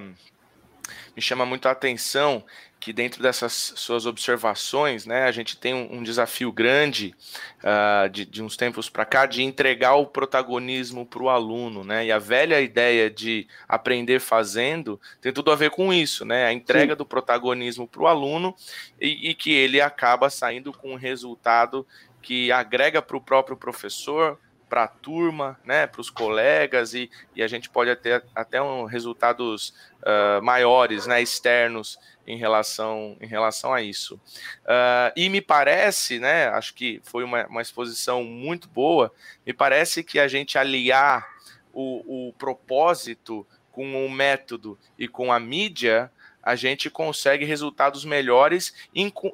[1.16, 2.44] me chama muito a atenção
[2.80, 7.14] que dentro dessas suas observações, né, a gente tem um, um desafio grande
[7.60, 12.08] uh, de, de, uns tempos para cá de entregar o protagonismo para o aluno, né?
[12.08, 16.46] E a velha ideia de aprender fazendo tem tudo a ver com isso, né?
[16.46, 16.98] A entrega Sim.
[16.98, 18.56] do protagonismo para o aluno
[19.00, 21.86] e, e que ele acaba saindo com um resultado
[22.20, 24.40] que agrega para o próprio professor,
[24.72, 28.86] para a turma, né, para os colegas e, e, a gente pode ter até um,
[28.86, 34.16] resultados uh, maiores, né, externos em relação, em relação a isso.
[34.64, 39.14] Uh, e me parece, né, acho que foi uma, uma exposição muito boa,
[39.46, 41.28] me parece que a gente aliar
[41.74, 46.10] o, o propósito com o método e com a mídia
[46.44, 48.74] a gente consegue resultados melhores,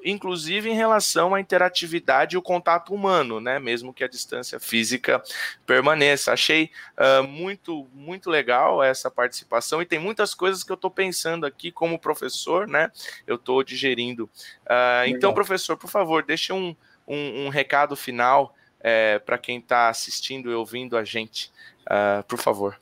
[0.03, 3.59] inclusive em relação à interatividade e o contato humano, né?
[3.59, 5.21] Mesmo que a distância física
[5.65, 6.33] permaneça.
[6.33, 11.45] Achei uh, muito, muito legal essa participação e tem muitas coisas que eu estou pensando
[11.45, 12.91] aqui como professor, né?
[13.25, 14.29] Eu estou digerindo.
[14.65, 16.75] Uh, então, professor, por favor, deixe um,
[17.07, 21.51] um, um recado final é, para quem está assistindo e ouvindo a gente,
[21.85, 22.79] uh, por favor.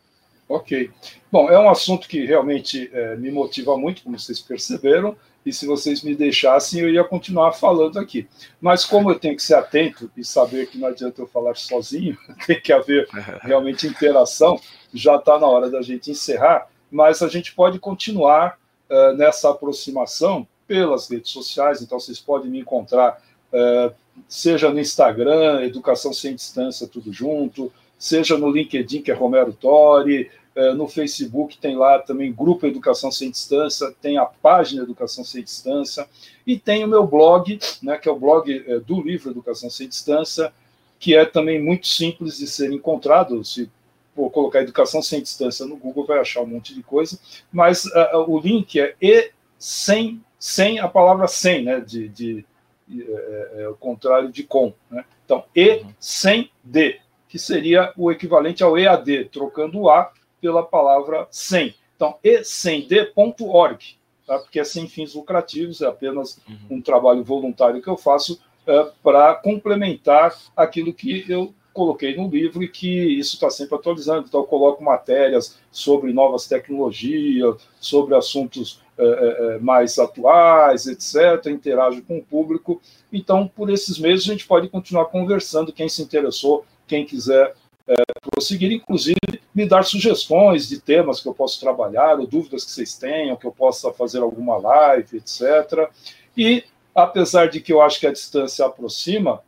[0.47, 0.91] Ok.
[1.31, 5.15] Bom, é um assunto que realmente é, me motiva muito, como vocês perceberam,
[5.45, 8.27] e se vocês me deixassem, eu ia continuar falando aqui.
[8.59, 12.17] Mas como eu tenho que ser atento e saber que não adianta eu falar sozinho,
[12.47, 13.07] tem que haver
[13.41, 14.59] realmente interação,
[14.93, 18.57] já está na hora da gente encerrar, mas a gente pode continuar
[18.89, 23.21] uh, nessa aproximação pelas redes sociais, então vocês podem me encontrar,
[23.53, 23.93] uh,
[24.27, 30.29] seja no Instagram, Educação Sem Distância, tudo junto, seja no LinkedIn, que é Romero Tori,
[30.55, 35.43] é, no Facebook tem lá também Grupo Educação Sem Distância, tem a página Educação Sem
[35.43, 36.07] Distância,
[36.47, 39.87] e tem o meu blog, né, que é o blog é, do livro Educação Sem
[39.87, 40.53] Distância,
[40.97, 43.43] que é também muito simples de ser encontrado.
[43.43, 43.69] Se
[44.15, 47.19] for colocar Educação Sem Distância no Google, vai achar um monte de coisa,
[47.51, 52.45] mas uh, o link é e sem, sem a palavra sem, né, de, de
[52.89, 54.71] é, é, o contrário de com.
[54.89, 55.03] Né?
[55.25, 55.93] Então, e uhum.
[55.99, 57.01] sem d,
[57.35, 60.09] que seria o equivalente ao EAD, trocando o A
[60.39, 61.75] pela palavra sem.
[61.93, 64.39] Então, e-sem-d.org, tá?
[64.39, 66.77] porque é sem fins lucrativos, é apenas uhum.
[66.77, 72.63] um trabalho voluntário que eu faço é, para complementar aquilo que eu coloquei no livro
[72.63, 74.27] e que isso está sempre atualizando.
[74.29, 81.51] Então, eu coloco matérias sobre novas tecnologias, sobre assuntos é, é, é mais atuais, etc.,
[81.51, 82.81] interajo com o público.
[83.11, 85.73] Então, por esses meses, a gente pode continuar conversando.
[85.73, 87.53] Quem se interessou quem quiser
[87.87, 87.95] é,
[88.31, 89.17] prosseguir, inclusive
[89.53, 93.45] me dar sugestões de temas que eu posso trabalhar, ou dúvidas que vocês tenham, que
[93.45, 95.89] eu possa fazer alguma live, etc.
[96.35, 96.63] E,
[96.93, 99.41] apesar de que eu acho que a distância aproxima,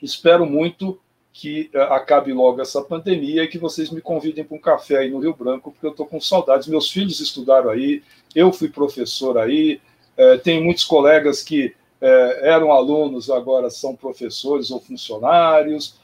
[0.00, 1.00] espero muito
[1.32, 5.10] que uh, acabe logo essa pandemia e que vocês me convidem para um café aí
[5.10, 6.66] no Rio Branco, porque eu estou com saudades.
[6.66, 8.02] Meus filhos estudaram aí,
[8.34, 9.80] eu fui professor aí,
[10.16, 11.66] uh, muitos colegas que
[12.00, 15.96] uh, eram alunos, agora são professores ou funcionários,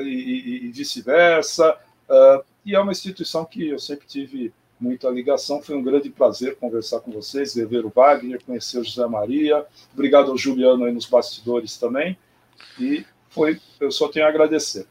[0.00, 1.76] e, e vice-versa.
[2.64, 5.62] e é uma instituição que eu sempre tive muita ligação.
[5.62, 9.66] Foi um grande prazer conversar com vocês, ver o Wagner, conhecer o José Maria.
[9.92, 12.16] Obrigado ao Juliano aí nos bastidores também.
[12.78, 14.86] E foi, eu só tenho a agradecer.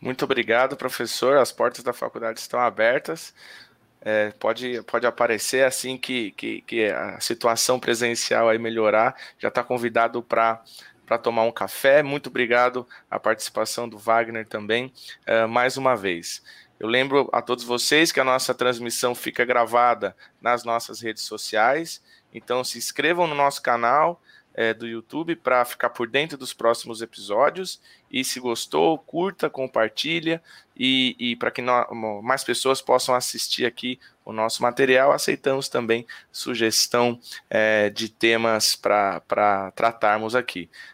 [0.00, 1.38] Muito obrigado, professor.
[1.38, 3.34] As portas da faculdade estão abertas.
[4.00, 9.16] É, pode, pode aparecer assim que, que, que, a situação presencial aí melhorar.
[9.38, 10.62] Já está convidado para
[11.06, 12.02] para tomar um café.
[12.02, 14.92] Muito obrigado a participação do Wagner também,
[15.28, 16.42] uh, mais uma vez.
[16.78, 22.02] Eu lembro a todos vocês que a nossa transmissão fica gravada nas nossas redes sociais,
[22.32, 24.20] então se inscrevam no nosso canal,
[24.54, 27.80] é, do YouTube para ficar por dentro dos próximos episódios.
[28.10, 30.40] E se gostou, curta, compartilha
[30.76, 31.60] e, e para que
[32.22, 39.72] mais pessoas possam assistir aqui o nosso material, aceitamos também sugestão é, de temas para
[39.74, 40.70] tratarmos aqui.